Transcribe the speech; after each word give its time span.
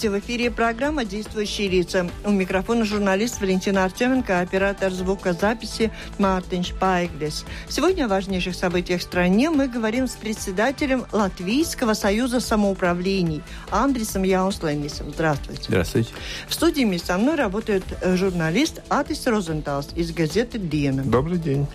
Здравствуйте, 0.00 0.24
в 0.24 0.26
эфире 0.26 0.50
программа 0.50 1.04
«Действующие 1.04 1.68
лица». 1.68 2.08
У 2.24 2.30
микрофона 2.30 2.86
журналист 2.86 3.38
Валентина 3.42 3.84
Артеменко, 3.84 4.40
оператор 4.40 4.90
звукозаписи 4.90 5.90
Мартин 6.16 6.64
Шпайглес. 6.64 7.44
Сегодня 7.68 8.06
о 8.06 8.08
важнейших 8.08 8.54
событиях 8.54 9.02
в 9.02 9.04
стране 9.04 9.50
мы 9.50 9.68
говорим 9.68 10.08
с 10.08 10.12
председателем 10.12 11.04
Латвийского 11.12 11.92
союза 11.92 12.40
самоуправлений 12.40 13.42
Андресом 13.70 14.22
Яунслендисом. 14.22 15.10
Здравствуйте. 15.10 15.64
Здравствуйте. 15.68 16.12
В 16.48 16.54
студии 16.54 16.96
со 16.96 17.18
мной 17.18 17.34
работает 17.34 17.84
журналист 18.02 18.80
Атис 18.88 19.26
Розенталс 19.26 19.90
из 19.96 20.12
газеты 20.12 20.58
«Диена». 20.58 21.02
Добрый 21.02 21.36
день 21.36 21.66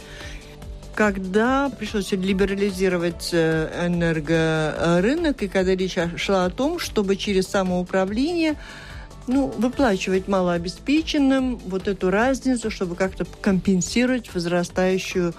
когда 0.95 1.69
пришлось 1.69 2.11
либерализировать 2.13 3.29
э, 3.33 3.87
энергорынок, 3.87 5.43
и 5.43 5.47
когда 5.47 5.75
речь 5.75 5.97
шла 6.17 6.45
о 6.45 6.49
том, 6.49 6.79
чтобы 6.79 7.17
через 7.17 7.47
самоуправление 7.47 8.55
ну, 9.27 9.47
выплачивать 9.57 10.27
малообеспеченным 10.27 11.57
вот 11.57 11.87
эту 11.87 12.11
разницу, 12.11 12.69
чтобы 12.69 12.95
как-то 12.95 13.25
компенсировать 13.41 14.33
возрастающую 14.33 15.33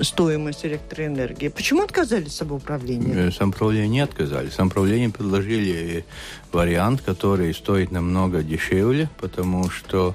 стоимость 0.00 0.66
электроэнергии. 0.66 1.48
Почему 1.48 1.82
отказались 1.82 2.34
самоуправление? 2.34 3.28
Э, 3.28 3.30
самоуправление 3.30 3.88
не 3.88 4.00
отказали. 4.00 4.50
Самоуправление 4.50 5.08
предложили 5.08 6.04
вариант, 6.52 7.00
который 7.00 7.54
стоит 7.54 7.92
намного 7.92 8.42
дешевле, 8.42 9.08
потому 9.20 9.70
что 9.70 10.14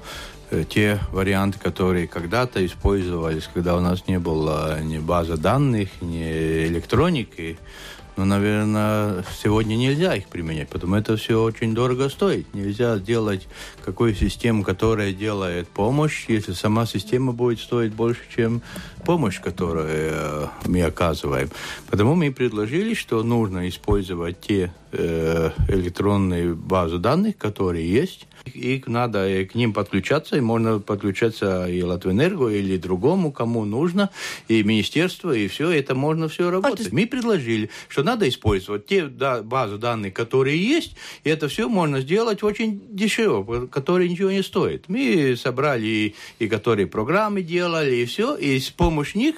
те 0.68 1.00
варианты, 1.12 1.58
которые 1.58 2.06
когда-то 2.06 2.64
использовались, 2.64 3.48
когда 3.52 3.76
у 3.76 3.80
нас 3.80 4.06
не 4.06 4.18
было 4.18 4.80
ни 4.80 4.98
базы 4.98 5.36
данных, 5.36 5.88
ни 6.00 6.66
электроники, 6.66 7.58
ну, 8.18 8.24
наверное, 8.24 9.24
сегодня 9.40 9.76
нельзя 9.76 10.16
их 10.16 10.26
применять, 10.26 10.68
потому 10.68 10.96
это 10.96 11.16
все 11.16 11.40
очень 11.40 11.72
дорого 11.72 12.08
стоит. 12.08 12.52
Нельзя 12.52 12.98
делать 12.98 13.46
какую 13.84 14.12
систему, 14.12 14.64
которая 14.64 15.12
делает 15.12 15.68
помощь, 15.68 16.24
если 16.26 16.52
сама 16.52 16.84
система 16.84 17.32
будет 17.32 17.60
стоить 17.60 17.92
больше, 17.92 18.22
чем 18.34 18.60
помощь, 19.04 19.40
которую 19.40 19.86
э, 19.88 20.46
мы 20.66 20.82
оказываем. 20.82 21.48
Потому 21.90 22.16
мы 22.16 22.32
предложили, 22.32 22.94
что 22.94 23.22
нужно 23.22 23.68
использовать 23.68 24.40
те 24.40 24.72
э, 24.90 25.52
электронные 25.68 26.54
базы 26.54 26.98
данных, 26.98 27.38
которые 27.38 27.88
есть, 27.88 28.26
и 28.46 28.82
надо 28.86 29.44
к 29.44 29.54
ним 29.54 29.72
подключаться, 29.72 30.36
и 30.36 30.40
можно 30.40 30.78
подключаться 30.78 31.66
и 31.66 31.82
Латвэнерго, 31.82 32.48
или 32.48 32.76
другому, 32.76 33.32
кому 33.32 33.64
нужно, 33.64 34.10
и 34.48 34.62
министерство, 34.62 35.32
и 35.32 35.48
все, 35.48 35.70
это 35.70 35.94
можно 35.94 36.28
все 36.28 36.50
работать. 36.50 36.88
А 36.88 36.94
Мы 36.94 37.06
предложили, 37.06 37.70
что 37.88 38.02
надо 38.02 38.28
использовать 38.28 38.86
те 38.86 39.06
да, 39.06 39.42
базы 39.42 39.78
данных, 39.78 40.14
которые 40.14 40.58
есть, 40.58 40.96
и 41.24 41.30
это 41.30 41.48
все 41.48 41.68
можно 41.68 42.00
сделать 42.00 42.42
очень 42.42 42.80
дешево, 42.90 43.66
которые 43.66 44.08
ничего 44.08 44.30
не 44.30 44.42
стоит. 44.42 44.84
Мы 44.88 45.36
собрали 45.36 45.86
и, 45.86 46.14
и 46.38 46.48
которые 46.48 46.86
программы 46.86 47.42
делали, 47.42 47.96
и 47.96 48.04
все, 48.04 48.36
и 48.36 48.58
с 48.58 48.70
помощью 48.70 49.20
них 49.20 49.36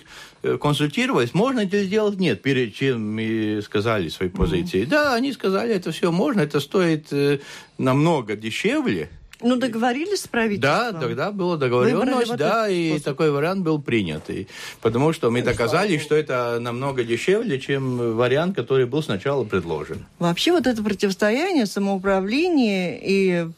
консультировались, 0.61 1.35
можно 1.35 1.61
это 1.61 1.83
сделать, 1.85 2.19
нет, 2.19 2.43
перед 2.43 2.75
чем 2.75 3.15
мы 3.15 3.61
сказали 3.65 4.09
свои 4.09 4.29
позиции. 4.29 4.83
Mm-hmm. 4.83 4.89
Да, 4.89 5.15
они 5.15 5.33
сказали, 5.33 5.75
это 5.75 5.93
все 5.93 6.11
можно, 6.11 6.41
это 6.41 6.61
стоит 6.61 7.13
э, 7.13 7.39
намного 7.79 8.37
дешевле, 8.37 9.11
ну, 9.43 9.57
договорились 9.57 10.23
с 10.23 10.29
правительством? 10.29 10.93
Да, 10.93 10.93
тогда 10.93 11.33
была 11.33 11.57
договоренность, 11.57 12.29
вот 12.29 12.39
да, 12.39 12.69
и 12.69 12.91
способ. 12.91 13.05
такой 13.05 13.31
вариант 13.31 13.63
был 13.63 13.81
принят. 13.81 14.29
И, 14.29 14.47
потому 14.83 15.13
что 15.13 15.31
мы 15.31 15.43
доказали, 15.43 15.99
что 15.99 16.15
это 16.15 16.59
намного 16.61 17.05
дешевле, 17.05 17.59
чем 17.59 18.17
вариант, 18.17 18.57
который 18.57 18.87
был 18.87 19.03
сначала 19.03 19.45
предложен. 19.45 20.05
Вообще 20.19 20.53
вот 20.53 20.67
это 20.67 20.83
противостояние, 20.83 21.67
самоуправление 21.67 23.01
и 23.03 23.49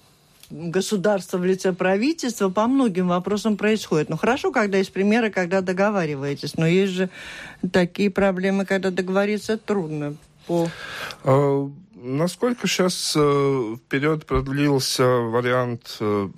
государства 0.53 1.39
в 1.39 1.45
лице 1.45 1.73
правительства 1.73 2.51
по 2.51 2.67
многим 2.67 3.09
вопросам 3.09 3.57
происходит. 3.57 4.11
Ну, 4.11 4.17
хорошо, 4.17 4.53
когда 4.53 4.79
есть 4.79 4.93
примеры, 4.93 5.31
когда 5.31 5.61
договариваетесь, 5.63 6.57
но 6.57 6.67
есть 6.67 6.93
же 6.93 7.11
такие 7.73 8.11
проблемы, 8.11 8.67
когда 8.67 8.91
договориться 8.91 9.57
трудно. 9.57 10.17
По... 10.47 10.69
А, 11.25 11.71
насколько 11.95 12.67
сейчас 12.67 13.15
э, 13.17 13.77
вперед 13.79 14.27
продлился 14.27 15.05
вариант 15.05 15.97
э, 16.01 16.29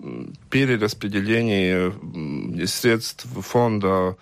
перераспределения 0.51 1.93
средств 2.67 3.27
фонда 3.41 4.17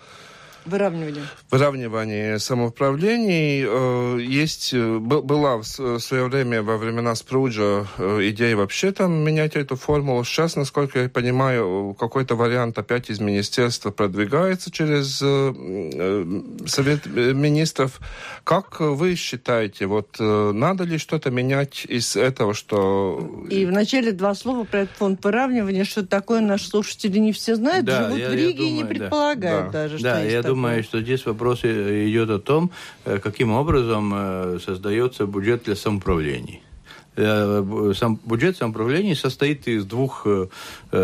Выравнивание. 0.65 1.23
Выравнивание 1.51 2.39
самоуправлений. 2.39 3.65
Э, 3.67 4.17
есть, 4.21 4.73
э, 4.73 4.97
была 4.97 5.57
в 5.57 5.63
свое 5.63 6.25
время, 6.25 6.63
во 6.63 6.77
времена 6.77 7.15
Спруджа, 7.15 7.85
э, 7.97 8.19
идея 8.29 8.55
вообще 8.55 8.91
там 8.91 9.11
менять 9.23 9.55
эту 9.55 9.75
формулу. 9.75 10.23
Сейчас, 10.23 10.55
насколько 10.55 10.99
я 11.01 11.09
понимаю, 11.09 11.95
какой-то 11.99 12.35
вариант 12.35 12.77
опять 12.77 13.09
из 13.09 13.19
министерства 13.19 13.91
продвигается 13.91 14.71
через 14.71 15.17
Совет 16.69 17.05
министров. 17.05 17.99
Как 18.43 18.79
вы 18.79 19.15
считаете, 19.15 19.85
вот 19.85 20.17
надо 20.19 20.83
ли 20.83 20.97
что-то 20.97 21.29
менять 21.29 21.85
из 21.87 22.15
этого, 22.15 22.53
что... 22.53 23.45
И 23.49 23.65
вначале 23.65 24.11
два 24.11 24.33
слова 24.35 24.63
про 24.63 24.81
этот 24.81 24.95
фонд 24.97 25.23
выравнивания. 25.23 25.83
Что 25.83 26.05
такое 26.05 26.41
наши 26.41 26.67
слушатели 26.67 27.19
не 27.19 27.31
все 27.33 27.55
знают, 27.55 27.85
да, 27.85 28.03
живут 28.03 28.19
я, 28.19 28.29
в 28.29 28.33
Риге 28.33 28.47
я 28.47 28.53
думаю, 28.53 28.69
и 28.69 28.71
не 28.71 28.83
предполагают 28.85 29.71
да. 29.71 29.83
даже, 29.83 29.99
да, 29.99 30.19
что 30.19 30.29
я 30.29 30.43
думаю, 30.53 30.83
что 30.83 31.01
здесь 31.01 31.25
вопрос 31.25 31.61
идет 31.63 32.29
о 32.29 32.39
том, 32.39 32.69
э, 33.05 33.17
каким 33.17 33.51
образом 33.51 34.13
э, 34.13 34.59
создается 34.63 35.25
бюджет 35.25 35.63
для 35.63 35.75
самоуправлений. 35.75 36.61
Э, 37.15 37.93
сам 37.95 38.19
бюджет 38.23 38.57
самоуправления 38.57 39.15
состоит 39.15 39.67
из 39.67 39.85
двух 39.85 40.27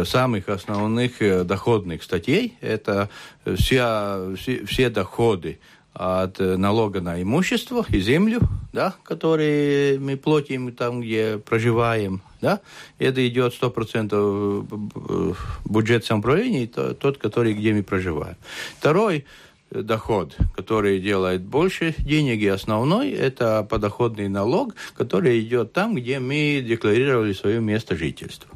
самых 0.06 0.50
основных 0.50 1.48
доходных 1.48 2.04
статей. 2.04 2.58
Это 2.62 3.09
вся, 3.46 4.36
все, 4.36 4.66
все 4.66 4.90
доходы 4.90 5.58
от 5.94 6.40
налога 6.40 7.02
на 7.02 7.22
имущество 7.22 7.86
и 7.90 8.00
землю, 8.00 8.42
да, 8.72 8.96
которые 9.04 10.00
мы 10.00 10.18
платим 10.18 10.72
там, 10.74 11.02
где 11.02 11.38
проживаем, 11.38 12.22
да, 12.42 12.62
это 13.00 13.28
идет 13.28 13.54
100% 13.60 15.36
бюджет 15.66 16.06
самоуправления, 16.06 16.68
тот, 16.68 17.18
который, 17.18 17.54
где 17.54 17.74
мы 17.74 17.84
проживаем. 17.84 18.38
Второй 18.78 19.26
доход, 19.72 20.36
который 20.56 21.00
делает 21.00 21.42
больше 21.42 21.94
денег, 22.00 22.42
и 22.42 22.48
основной– 22.48 23.12
это 23.12 23.64
подоходный 23.70 24.28
налог, 24.28 24.76
который 24.96 25.40
идет 25.40 25.74
там, 25.74 25.96
где 25.96 26.20
мы 26.20 26.64
декларировали 26.66 27.34
свое 27.34 27.60
место 27.60 27.96
жительства. 27.96 28.50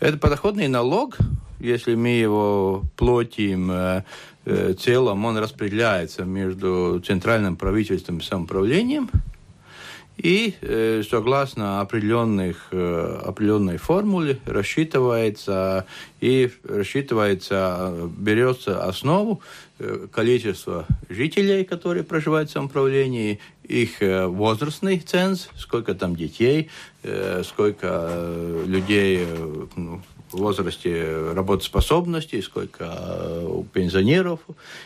Это 0.00 0.18
подоходный 0.18 0.68
налог, 0.68 1.16
если 1.60 1.94
мы 1.94 2.08
его 2.08 2.82
платим 2.96 3.70
э, 3.70 3.74
э, 3.74 4.02
целом, 4.78 5.24
он 5.24 5.38
распределяется 5.38 6.24
между 6.24 7.02
центральным 7.06 7.56
правительством 7.56 8.18
и 8.18 8.22
самоуправлением– 8.22 9.10
и 10.16 10.54
э, 10.60 11.02
согласно 11.08 11.80
определенных, 11.80 12.68
э, 12.70 13.20
определенной 13.24 13.78
формуле 13.78 14.38
рассчитывается 14.46 15.86
и 16.20 16.50
рассчитывается, 16.62 18.10
берется 18.16 18.84
основу 18.84 19.40
э, 19.78 20.06
количества 20.12 20.86
жителей, 21.08 21.64
которые 21.64 22.04
проживают 22.04 22.48
в 22.48 22.52
самоуправлении, 22.52 23.40
их 23.64 24.02
э, 24.02 24.26
возрастный 24.26 25.00
ценз, 25.00 25.48
сколько 25.56 25.94
там 25.94 26.14
детей, 26.14 26.70
э, 27.02 27.42
сколько 27.44 27.88
э, 28.10 28.64
людей 28.66 29.26
э, 29.26 29.66
ну, 29.74 30.00
возрасте 30.34 31.32
работоспособности, 31.32 32.40
сколько 32.40 32.84
э, 32.84 33.46
у 33.48 33.64
пенсионеров. 33.64 34.40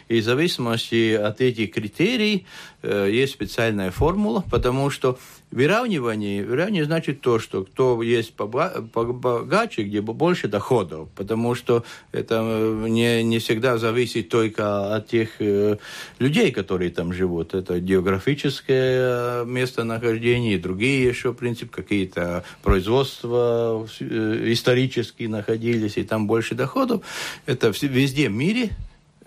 И 0.09 0.21
в 0.21 0.25
зависимости 0.25 1.15
от 1.15 1.41
этих 1.41 1.73
критерий 1.73 2.47
есть 2.83 3.33
специальная 3.33 3.91
формула, 3.91 4.45
потому 4.51 4.91
что 4.91 5.19
Выравнивание, 5.51 6.45
выравнивание 6.45 6.85
значит 6.85 7.23
то, 7.23 7.39
что 7.39 7.65
кто 7.65 8.03
есть 8.03 8.35
побогаче, 8.35 9.83
где 9.83 10.03
больше 10.03 10.47
доходов, 10.47 11.09
потому 11.15 11.55
что 11.55 11.85
это 12.13 12.43
э, 12.45 12.87
не, 12.89 13.23
не 13.23 13.39
всегда 13.39 13.79
зависит 13.79 14.29
только 14.29 14.95
от 14.95 15.09
тех 15.09 15.41
э, 15.41 15.79
людей, 16.19 16.53
которые 16.53 16.91
там 16.91 17.15
живут. 17.15 17.55
Это 17.55 17.81
географическое 17.81 19.47
местонахождение 19.47 20.57
и 20.57 20.59
другие 20.59 21.09
еще, 21.09 21.33
в 21.33 21.37
принципе, 21.37 21.71
какие-то 21.75 22.45
производства 22.63 23.89
э, 24.01 24.53
исторические 24.53 25.31
находились, 25.31 25.97
и 25.97 26.03
там 26.03 26.27
больше 26.27 26.55
доходов. 26.55 27.03
Это 27.47 27.73
везде 27.81 28.29
в 28.29 28.33
мире 28.33 28.73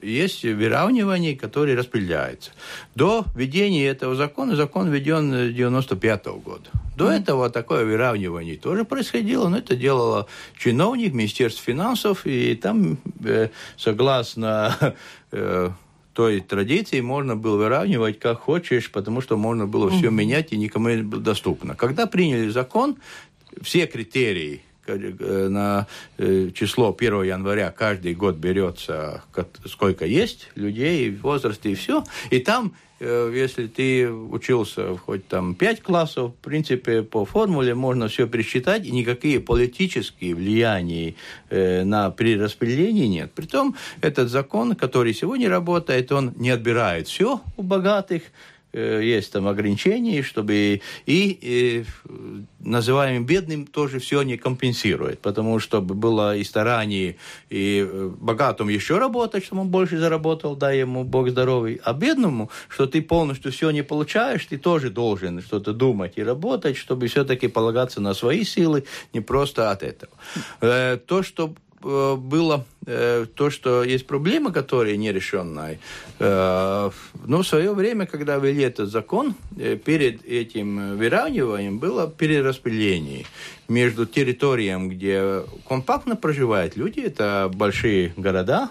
есть 0.02 0.44
выравнивание, 0.44 1.36
которое 1.36 1.76
распределяется. 1.76 2.52
До 2.96 3.26
введения 3.36 3.88
этого 3.88 4.16
закона, 4.16 4.56
закон 4.56 4.90
введен 4.90 5.54
95 5.54 6.26
-го 6.26 6.42
года. 6.42 6.70
До 6.98 7.12
mm. 7.12 7.22
этого 7.22 7.50
такое 7.50 7.86
выравнивание 7.86 8.58
тоже 8.58 8.86
происходило, 8.86 9.50
но 9.50 9.58
это 9.58 9.76
делало 9.76 10.28
чиновник 10.58 11.14
Министерства 11.14 11.64
финансов, 11.64 12.26
и 12.26 12.56
там, 12.56 12.98
э, 13.24 13.50
согласно 13.78 14.96
э, 15.32 15.70
той 16.14 16.42
традиции, 16.42 17.02
можно 17.02 17.36
было 17.36 17.58
выравнивать 17.58 18.20
как 18.20 18.40
хочешь, 18.40 18.92
потому 18.92 19.22
что 19.22 19.38
можно 19.38 19.66
было 19.68 19.90
mm. 19.90 19.98
все 19.98 20.10
менять 20.10 20.54
и 20.54 20.58
никому 20.58 20.90
не 20.90 21.04
было 21.04 21.22
доступно. 21.22 21.76
Когда 21.76 22.06
приняли 22.06 22.50
закон, 22.50 22.98
все 23.62 23.86
критерии 23.88 24.62
на 24.88 25.88
э, 26.18 26.50
число 26.54 26.96
1 26.98 27.24
января 27.24 27.72
каждый 27.72 28.14
год 28.16 28.36
берется, 28.36 29.24
сколько 29.66 30.06
есть 30.06 30.50
людей, 30.56 31.12
возрасте 31.12 31.72
и 31.72 31.76
все. 31.76 32.04
И 32.30 32.40
там 32.40 32.74
э, 33.00 33.32
если 33.34 33.68
ты 33.68 34.12
учился 34.12 34.98
хоть 34.98 35.28
там 35.28 35.56
5 35.56 35.82
классов, 35.82 36.32
в 36.32 36.44
принципе, 36.44 37.04
по 37.04 37.26
формуле 37.26 37.76
можно 37.76 38.08
все 38.08 38.28
пересчитать, 38.28 38.86
и 38.86 38.92
никакие 38.92 39.40
политические 39.40 40.36
влияния 40.36 41.16
на 41.50 42.12
перераспределение 42.12 43.08
нет. 43.08 43.32
Притом, 43.34 43.76
этот 44.02 44.30
закон, 44.30 44.76
который 44.76 45.14
сегодня 45.14 45.50
работает, 45.50 46.12
он 46.12 46.34
не 46.38 46.50
отбирает 46.50 47.08
все 47.08 47.42
у 47.58 47.64
богатых, 47.64 48.24
Э, 48.24 48.51
есть 48.74 49.32
там 49.32 49.48
ограничения, 49.48 50.24
чтобы 50.24 50.82
и, 51.06 51.38
и 51.42 51.86
называемым 52.60 53.26
бедным 53.26 53.66
тоже 53.68 54.00
все 54.00 54.22
не 54.22 54.38
компенсирует, 54.38 55.20
потому 55.20 55.60
что 55.60 55.82
было 55.82 56.36
и 56.38 56.44
старание, 56.44 57.18
и 57.50 57.86
э, 57.88 58.12
богатому 58.20 58.70
еще 58.70 58.98
работать, 58.98 59.46
чтобы 59.46 59.62
он 59.62 59.70
больше 59.70 59.98
заработал, 59.98 60.56
дай 60.56 60.80
ему 60.80 61.04
Бог 61.04 61.30
здоровый, 61.30 61.82
а 61.84 61.94
бедному, 61.94 62.50
что 62.70 62.88
ты 62.88 63.02
полностью 63.02 63.52
все 63.52 63.72
не 63.72 63.84
получаешь, 63.84 64.46
ты 64.46 64.58
тоже 64.58 64.90
должен 64.90 65.42
что-то 65.42 65.74
думать 65.74 66.14
и 66.16 66.24
работать, 66.24 66.78
чтобы 66.78 67.08
все-таки 67.08 67.48
полагаться 67.48 68.02
на 68.02 68.14
свои 68.14 68.44
силы, 68.44 68.86
не 69.14 69.22
просто 69.22 69.72
от 69.72 69.84
этого. 69.84 70.14
Э, 70.62 70.98
то, 70.98 71.24
что 71.24 71.54
Э, 71.71 71.71
было 71.82 72.66
э, 72.86 73.26
то, 73.34 73.50
что 73.50 73.84
есть 73.84 74.08
проблема, 74.08 74.52
которая 74.52 74.96
нерешенная. 74.98 75.80
Э, 76.20 76.90
но 77.26 77.42
в 77.42 77.48
свое 77.48 77.74
время, 77.74 78.06
когда 78.06 78.38
ввели 78.38 78.64
этот 78.64 78.90
закон, 78.90 79.36
перед 79.56 80.26
этим 80.26 80.98
выравниванием 80.98 81.80
было 81.80 82.10
перераспределение 82.10 83.26
между 83.68 84.06
территориями, 84.06 84.90
где 84.90 85.44
компактно 85.68 86.16
проживают 86.16 86.76
люди, 86.76 87.00
это 87.00 87.52
большие 87.54 88.14
города, 88.18 88.70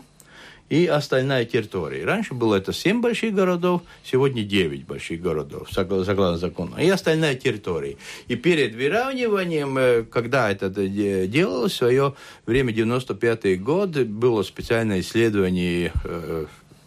и 0.70 0.86
остальная 0.86 1.44
территория. 1.44 2.04
Раньше 2.04 2.32
было 2.32 2.54
это 2.54 2.72
7 2.72 3.02
больших 3.02 3.34
городов, 3.34 3.82
сегодня 4.04 4.42
9 4.42 4.86
больших 4.86 5.20
городов, 5.20 5.68
согласно 5.70 6.38
закону. 6.38 6.78
И 6.78 6.88
остальная 6.88 7.34
территория. 7.34 7.96
И 8.28 8.36
перед 8.36 8.74
выравниванием, 8.74 9.76
э, 9.76 10.02
когда 10.04 10.50
это 10.50 10.70
делалось, 10.70 11.72
в 11.72 11.76
свое 11.76 12.14
время, 12.46 12.72
95 12.72 13.60
год, 13.62 13.90
было 13.90 14.42
специальное 14.44 15.00
исследование 15.00 15.92
э, 16.04 16.46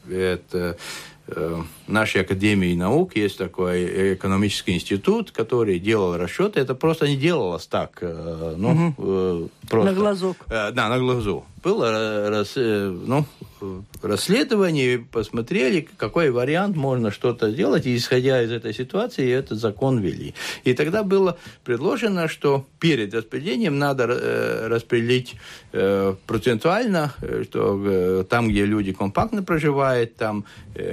это 0.10 0.78
Э, 1.26 1.62
нашей 1.88 2.22
Академии 2.22 2.76
наук 2.76 3.16
есть 3.16 3.38
такой 3.38 4.14
экономический 4.16 4.74
институт, 4.74 5.32
который 5.32 5.80
делал 5.80 6.18
расчеты. 6.18 6.60
Это 6.60 6.76
просто 6.76 7.08
не 7.08 7.16
делалось 7.16 7.66
так. 7.66 8.00
Ну, 8.02 8.94
угу. 8.98 9.50
просто. 9.70 9.92
На 9.92 9.98
глазок. 9.98 10.38
Да, 10.50 10.90
на 10.90 11.00
глазу. 11.00 11.46
Было 11.64 12.30
рас, 12.30 12.54
ну, 12.56 13.26
расследование, 14.02 15.00
посмотрели, 15.00 15.88
какой 15.98 16.32
вариант 16.32 16.76
можно 16.76 17.12
что-то 17.12 17.52
сделать, 17.52 17.86
и 17.86 17.96
исходя 17.96 18.42
из 18.42 18.52
этой 18.52 18.74
ситуации, 18.74 19.32
этот 19.32 19.60
закон 19.60 20.00
ввели. 20.00 20.34
И 20.64 20.74
тогда 20.74 21.04
было 21.04 21.38
предложено, 21.64 22.28
что 22.28 22.66
перед 22.80 23.14
распределением 23.14 23.80
надо 23.80 24.08
распределить 24.68 25.36
процентуально, 25.72 27.14
что 27.50 28.24
там, 28.30 28.50
где 28.50 28.66
люди 28.66 28.94
компактно 28.94 29.44
проживают, 29.44 30.16
там 30.16 30.46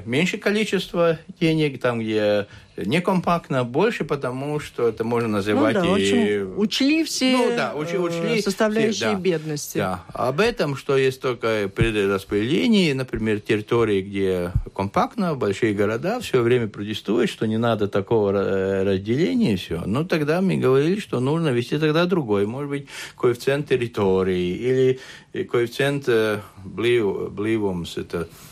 меньше 0.05 0.38
количество 0.38 1.19
денег, 1.40 1.81
там, 1.81 2.00
где 2.00 2.46
некомпактно, 2.85 3.65
больше, 3.65 4.05
потому 4.05 4.61
что 4.61 4.88
это 4.88 5.05
можно 5.05 5.29
называть 5.29 5.77
ну, 5.77 5.94
да, 5.94 5.99
и... 5.99 6.43
учли 6.43 7.05
все 7.05 7.37
ну, 7.37 7.56
да, 7.56 7.75
учли, 7.75 7.99
учли 7.99 8.38
э, 8.38 8.43
составляющие 8.43 8.93
все, 8.93 9.12
да, 9.12 9.19
бедности. 9.19 9.79
Да. 9.79 10.05
Об 10.12 10.41
этом, 10.41 10.77
что 10.77 10.97
есть 10.97 11.21
только 11.21 11.69
перераспределение, 11.69 12.94
например, 12.94 13.41
территории, 13.41 14.03
где 14.03 14.53
компактно, 14.75 15.35
большие 15.35 15.75
города, 15.75 16.21
все 16.21 16.43
время 16.43 16.69
протестуют, 16.69 17.31
что 17.31 17.47
не 17.47 17.59
надо 17.59 17.88
такого 17.88 18.32
э, 18.32 18.82
разделения, 18.85 19.55
и 19.55 19.56
все. 19.56 19.82
Ну, 19.87 20.05
тогда 20.05 20.41
мы 20.41 20.56
говорили, 20.56 21.00
что 21.00 21.21
нужно 21.21 21.49
вести 21.49 21.79
тогда 21.79 22.06
другой, 22.06 22.47
может 22.47 22.71
быть, 22.71 22.87
коэффициент 23.17 23.69
территории 23.69 24.50
или 24.56 25.44
коэффициент 25.44 26.05
э, 26.09 26.41
бливумс, 26.65 27.97
это 27.97 28.21
Э, 28.21 28.50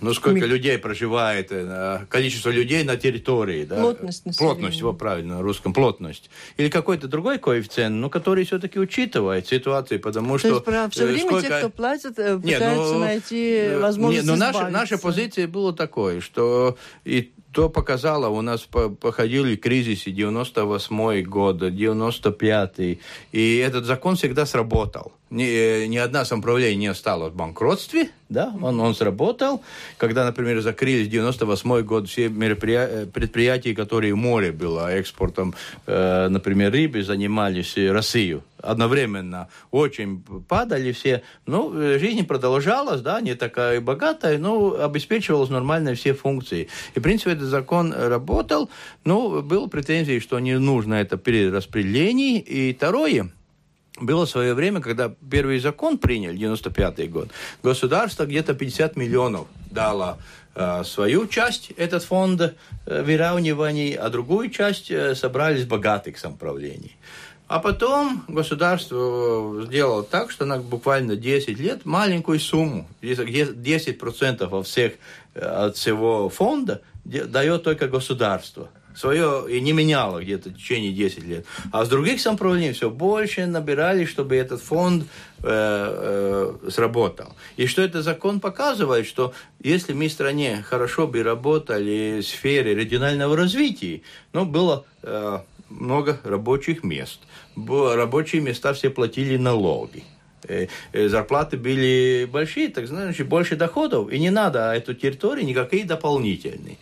ну, 0.00 0.14
сколько 0.14 0.40
Ми... 0.40 0.46
людей 0.46 0.78
проживает, 0.78 1.48
э, 1.50 2.06
количество 2.08 2.50
людей 2.50 2.84
на 2.84 2.96
территории. 2.96 3.64
Да? 3.64 3.80
Плотность 3.80 4.26
населения. 4.26 4.54
Плотность, 4.54 4.78
его 4.78 4.92
правильно, 4.92 5.36
на 5.36 5.42
русском, 5.42 5.72
плотность. 5.72 6.30
Или 6.56 6.68
какой-то 6.68 7.08
другой 7.08 7.38
коэффициент, 7.38 7.96
но 7.96 8.10
который 8.10 8.44
все-таки 8.44 8.78
учитывает 8.78 9.46
ситуации, 9.46 9.98
потому 9.98 10.34
То 10.34 10.38
что... 10.38 10.48
Есть, 10.48 10.64
про, 10.64 10.88
все 10.90 11.04
э, 11.04 11.06
время 11.06 11.28
сколько... 11.28 11.48
те, 11.48 11.58
кто 11.58 11.70
платит, 11.70 12.14
пытаются 12.16 12.46
нет, 12.46 12.76
ну, 12.76 12.98
найти 12.98 13.68
возможность 13.80 14.26
нет, 14.26 14.38
но 14.38 14.44
наша, 14.46 14.68
наша 14.68 14.98
позиция 14.98 15.46
была 15.48 15.72
такой, 15.72 16.20
что 16.20 16.76
и 17.04 17.32
то 17.52 17.68
показало, 17.68 18.28
у 18.28 18.40
нас 18.40 18.62
походили 18.62 19.56
кризисы 19.56 20.10
98 20.10 21.22
год, 21.22 21.58
95 21.58 22.98
и 23.32 23.56
этот 23.56 23.84
закон 23.84 24.16
всегда 24.16 24.46
сработал. 24.46 25.12
Ни, 25.32 25.86
ни 25.86 25.96
одна 25.96 26.26
самоуправление 26.26 26.76
не 26.76 26.86
осталось 26.88 27.32
в 27.32 27.36
банкротстве, 27.36 28.10
да, 28.28 28.52
он, 28.60 28.78
он 28.78 28.94
сработал. 28.94 29.62
Когда, 29.96 30.26
например, 30.26 30.60
закрылись 30.60 31.08
98 31.08 31.80
год 31.82 32.08
все 32.08 32.28
мероприятия, 32.28 33.06
предприятия, 33.06 33.74
которые 33.74 34.12
в 34.12 34.18
море 34.18 34.52
было 34.52 34.92
экспортом, 34.92 35.54
э, 35.86 36.28
например, 36.28 36.70
рыбы, 36.72 37.02
занимались 37.02 37.76
Россию 37.76 38.42
одновременно 38.58 39.48
очень 39.70 40.22
падали 40.48 40.92
все. 40.92 41.22
Ну, 41.46 41.72
жизнь 41.98 42.24
продолжалась, 42.26 43.00
да, 43.00 43.20
не 43.20 43.34
такая 43.34 43.80
богатая, 43.80 44.38
но 44.38 44.80
обеспечивалась 44.80 45.50
нормально 45.50 45.94
все 45.94 46.14
функции. 46.14 46.68
И, 46.94 47.00
в 47.00 47.02
принципе, 47.02 47.32
этот 47.32 47.48
закон 47.48 47.92
работал, 47.92 48.70
но 49.04 49.42
был 49.42 49.68
претензии, 49.68 50.20
что 50.20 50.38
не 50.38 50.58
нужно 50.58 50.94
это 50.94 51.16
перераспределение. 51.16 52.38
И 52.38 52.72
второе, 52.72 53.32
было 54.00 54.24
свое 54.24 54.54
время, 54.54 54.80
когда 54.80 55.12
первый 55.30 55.58
закон 55.58 55.98
приняли, 55.98 56.36
95 56.36 57.10
год, 57.10 57.28
государство 57.62 58.24
где-то 58.24 58.54
50 58.54 58.96
миллионов 58.96 59.46
дало 59.70 60.18
э, 60.54 60.82
свою 60.84 61.26
часть, 61.26 61.70
этот 61.76 62.02
фонд 62.04 62.40
э, 62.40 63.02
выравниваний, 63.02 63.94
а 63.94 64.08
другую 64.08 64.50
часть 64.50 64.90
э, 64.90 65.14
собрали 65.14 65.62
с 65.62 65.66
богатых 65.66 66.18
самоуправлений. 66.18 66.96
А 67.48 67.58
потом 67.58 68.24
государство 68.28 69.62
сделало 69.66 70.02
так, 70.04 70.30
что 70.30 70.46
на 70.46 70.56
буквально 70.56 71.16
10 71.16 71.58
лет 71.58 71.84
маленькую 71.84 72.40
сумму, 72.40 72.88
10% 73.02 74.58
от, 74.58 74.66
всех, 74.66 74.92
от 75.34 75.76
всего 75.76 76.30
фонда 76.30 76.80
дает 77.04 77.62
только 77.62 77.88
государство. 77.88 78.70
Свое 78.94 79.44
и 79.48 79.60
не 79.60 79.72
меняло 79.72 80.22
где-то 80.22 80.50
в 80.50 80.54
течение 80.54 80.92
10 80.92 81.24
лет. 81.24 81.46
А 81.70 81.84
с 81.84 81.88
других 81.88 82.20
самоуправлений 82.20 82.72
все 82.72 82.90
больше 82.90 83.46
набирали, 83.46 84.04
чтобы 84.04 84.36
этот 84.36 84.60
фонд 84.60 85.04
э, 85.42 85.46
э, 86.64 86.70
сработал. 86.70 87.34
И 87.56 87.66
что 87.66 87.82
этот 87.82 88.04
закон 88.04 88.40
показывает, 88.40 89.06
что 89.06 89.32
если 89.60 89.92
мы 89.92 90.08
в 90.08 90.12
стране 90.12 90.64
хорошо 90.68 91.06
бы 91.06 91.22
работали 91.22 92.20
в 92.20 92.26
сфере 92.26 92.74
регионального 92.74 93.36
развития, 93.36 94.02
ну, 94.32 94.44
было 94.44 94.84
э, 95.02 95.38
много 95.68 96.20
рабочих 96.24 96.84
мест. 96.84 97.20
Рабочие 97.56 98.42
места 98.42 98.72
все 98.72 98.90
платили 98.90 99.36
налоги 99.36 100.04
э, 100.48 100.68
э, 100.92 101.08
зарплаты 101.08 101.56
были 101.56 102.28
большие, 102.30 102.68
так 102.68 102.86
значит, 102.86 103.28
больше 103.28 103.56
доходов, 103.56 104.10
и 104.10 104.18
не 104.18 104.30
надо 104.30 104.72
эту 104.72 104.94
территорию 104.94 105.46
никакие 105.46 105.84
дополнительные. 105.84 106.78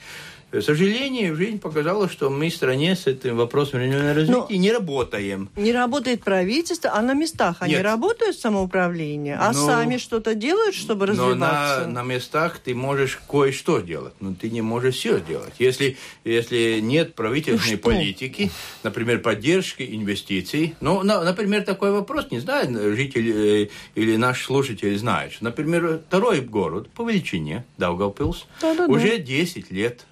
К 0.50 0.60
сожалению, 0.62 1.36
жизнь 1.36 1.60
показала, 1.60 2.08
что 2.08 2.28
мы 2.28 2.48
в 2.48 2.54
стране 2.54 2.96
с 2.96 3.06
этим 3.06 3.36
вопросом 3.36 3.80
регионального 3.80 4.14
развития 4.14 4.32
Но 4.36 4.46
не 4.50 4.72
работаем. 4.72 5.48
Не 5.54 5.72
работает 5.72 6.24
правительство, 6.24 6.90
а 6.92 7.02
на 7.02 7.14
местах 7.14 7.58
они 7.60 7.74
Нет. 7.74 7.84
работают 7.84 8.36
самоуправление, 8.36 9.36
а 9.36 9.52
но, 9.52 9.66
сами 9.66 9.96
что-то 9.96 10.34
делают, 10.34 10.74
чтобы 10.74 11.06
развиваться? 11.06 11.86
Но 11.86 11.92
на, 11.92 12.02
на 12.02 12.02
местах 12.02 12.58
ты 12.58 12.74
можешь 12.74 13.20
кое-что 13.30 13.78
делать, 13.78 14.14
но 14.18 14.34
ты 14.34 14.50
не 14.50 14.60
можешь 14.60 14.96
все 14.96 15.18
сделать. 15.20 15.54
Если, 15.60 15.96
если 16.24 16.80
нет 16.80 17.14
правительственной 17.14 17.76
ну, 17.76 17.82
политики, 17.82 18.50
например, 18.82 19.20
поддержки 19.20 19.82
инвестиций, 19.82 20.74
ну, 20.80 21.02
на, 21.04 21.22
например, 21.22 21.62
такой 21.62 21.92
вопрос, 21.92 22.26
не 22.32 22.40
знаю, 22.40 22.96
житель 22.96 23.30
э, 23.30 23.68
или 23.94 24.16
наш 24.16 24.44
слушатель 24.44 24.98
знает, 24.98 25.32
например, 25.40 26.00
второй 26.08 26.40
город 26.40 26.90
по 26.90 27.08
величине, 27.08 27.64
Даугавпилс, 27.78 28.46
да, 28.60 28.74
да, 28.74 28.86
уже 28.86 29.18
да. 29.18 29.18
10 29.18 29.70
лет 29.70 30.06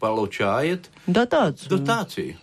получает 0.00 0.90
дотацию. 1.06 1.78
дотации. 1.78 2.38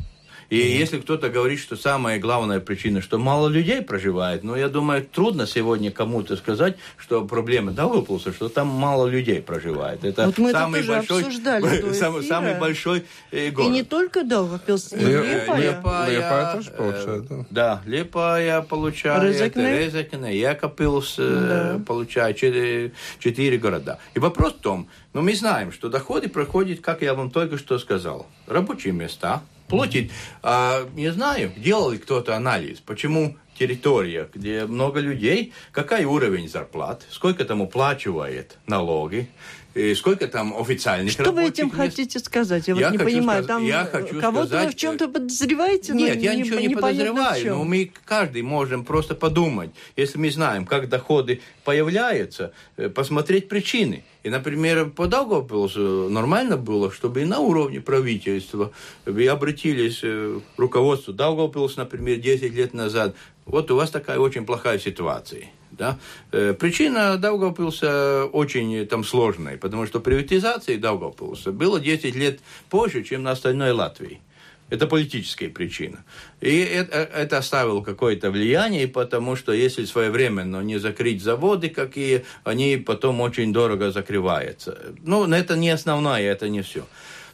И 0.49 0.57
mm-hmm. 0.57 0.79
если 0.79 0.99
кто-то 0.99 1.29
говорит, 1.29 1.59
что 1.59 1.76
самая 1.76 2.19
главная 2.19 2.61
причина, 2.61 3.00
что 3.00 3.19
мало 3.19 3.49
людей 3.49 3.83
проживает, 3.83 4.45
ну, 4.45 4.55
я 4.55 4.69
думаю, 4.69 5.05
трудно 5.05 5.47
сегодня 5.47 5.91
кому-то 5.91 6.37
сказать, 6.37 6.76
что 6.97 7.25
проблема 7.25 7.73
Даугавпилса, 7.73 8.33
что 8.33 8.49
там 8.49 8.69
мало 8.69 9.09
людей 9.09 9.41
проживает. 9.43 10.05
Это 10.05 10.26
вот 10.26 10.38
мы 10.38 10.53
самый 10.53 10.81
это 10.81 10.93
большой, 10.93 11.23
обсуждали 11.23 11.93
самый, 11.95 12.23
самый 12.23 12.55
большой 12.59 13.05
э, 13.33 13.50
город. 13.50 13.69
И 13.69 13.73
не 13.73 13.83
только 13.83 14.23
Даугавпилс, 14.23 14.93
и 14.93 14.97
Лепая. 14.97 15.73
Лепая, 15.73 16.11
Лепая 16.11 16.55
тоже 16.55 16.71
получает, 16.71 17.26
да? 17.26 17.47
Да, 17.50 17.83
Лепая 17.85 18.62
получает, 18.62 19.23
Резекне, 19.23 19.79
Резекне 19.79 20.38
Якопилс 20.38 21.17
э, 21.19 21.76
да. 21.79 21.85
получает, 21.85 22.37
четыре, 22.37 22.93
четыре 23.19 23.59
города. 23.59 23.99
И 24.15 24.21
вопрос 24.21 24.53
в 24.53 24.59
том, 24.59 24.88
ну, 25.12 25.23
мы 25.23 25.35
знаем, 25.35 25.73
что 25.73 25.88
доходы 25.88 26.29
проходят, 26.29 26.81
как 26.81 27.03
я 27.03 27.15
вам 27.15 27.31
только 27.31 27.59
что 27.59 27.79
сказал, 27.79 28.26
рабочие 28.47 28.93
места– 28.93 29.43
платить. 29.69 30.11
А, 30.43 30.89
не 30.95 31.11
знаю, 31.13 31.53
делал 31.57 31.91
ли 31.91 31.99
кто-то 31.99 32.37
анализ, 32.37 32.81
почему 32.81 33.37
территория, 33.59 34.29
где 34.33 34.67
много 34.67 35.01
людей, 35.01 35.53
какой 35.73 36.05
уровень 36.05 36.49
зарплат, 36.49 37.07
сколько 37.11 37.45
там 37.45 37.61
уплачивает 37.61 38.59
налоги, 38.67 39.29
и 39.76 39.95
сколько 39.95 40.26
там 40.26 40.56
официальных 40.59 41.12
Что 41.12 41.33
вы 41.33 41.45
этим 41.45 41.66
мест? 41.66 41.76
хотите 41.76 42.18
сказать? 42.18 42.66
Я, 42.66 42.75
я 42.76 42.88
вот 42.88 42.92
не 42.92 43.04
понимаю. 43.04 43.45
Сказ... 43.45 43.56
Там 43.56 43.64
я 43.66 43.85
хочу 43.85 44.18
кого-то 44.18 44.47
сказать... 44.47 44.66
вы 44.66 44.73
в 44.73 44.76
чем-то 44.76 45.09
подозреваете? 45.09 45.92
Нет, 45.92 46.16
я 46.16 46.35
не, 46.35 46.42
ничего 46.42 46.61
не, 46.61 46.75
подозреваю, 46.75 47.56
но 47.56 47.64
мы 47.64 47.92
каждый 48.06 48.40
можем 48.40 48.87
просто 48.87 49.14
подумать, 49.14 49.71
если 49.95 50.18
мы 50.18 50.30
знаем, 50.30 50.64
как 50.64 50.88
доходы 50.88 51.42
появляются, 51.62 52.52
э, 52.78 52.88
посмотреть 52.88 53.49
причины. 53.49 54.02
И, 54.23 54.30
например, 54.30 54.88
по 54.88 55.06
Даугавпилсу 55.06 56.09
нормально 56.09 56.56
было, 56.56 56.90
чтобы 56.90 57.21
и 57.21 57.25
на 57.26 57.40
уровне 57.40 57.83
правительства 57.83 58.73
вы 59.04 59.28
обратились 59.28 60.00
э, 60.02 60.40
к 60.56 60.59
руководству 60.59 61.12
Даугавпилса, 61.12 61.80
например, 61.80 62.16
10 62.16 62.54
лет 62.54 62.73
назад. 62.73 63.14
Вот 63.45 63.71
у 63.71 63.76
вас 63.76 63.90
такая 63.90 64.18
очень 64.18 64.47
плохая 64.47 64.78
ситуация. 64.78 65.50
Да? 65.76 65.99
Э, 66.33 66.54
причина 66.54 67.16
Даугавпилса 67.16 68.25
очень 68.33 68.87
там 68.87 69.04
сложная, 69.04 69.56
потому 69.56 69.87
что 69.87 70.00
приватизации 70.00 70.76
Даугавпилса 70.76 71.52
было 71.52 71.80
10 71.80 72.14
лет 72.14 72.40
позже, 72.71 73.02
чем 73.02 73.23
на 73.23 73.33
остальной 73.33 73.73
Латвии. 73.73 74.21
Это 74.68 74.88
политическая 74.88 75.49
причина. 75.49 76.04
И 76.40 76.59
это, 76.59 76.99
это 76.99 77.38
оставило 77.38 77.83
какое-то 77.83 78.33
влияние, 78.33 78.88
потому 78.88 79.37
что 79.37 79.52
если 79.52 79.85
своевременно 79.85 80.61
не 80.61 80.78
закрыть 80.78 81.23
заводы 81.23 81.68
какие, 81.68 82.25
они 82.42 82.76
потом 82.76 83.21
очень 83.21 83.52
дорого 83.52 83.92
закрываются. 83.92 84.92
Ну, 85.04 85.30
это 85.30 85.56
не 85.56 85.71
основное, 85.71 86.21
это 86.21 86.49
не 86.49 86.62
все. 86.62 86.85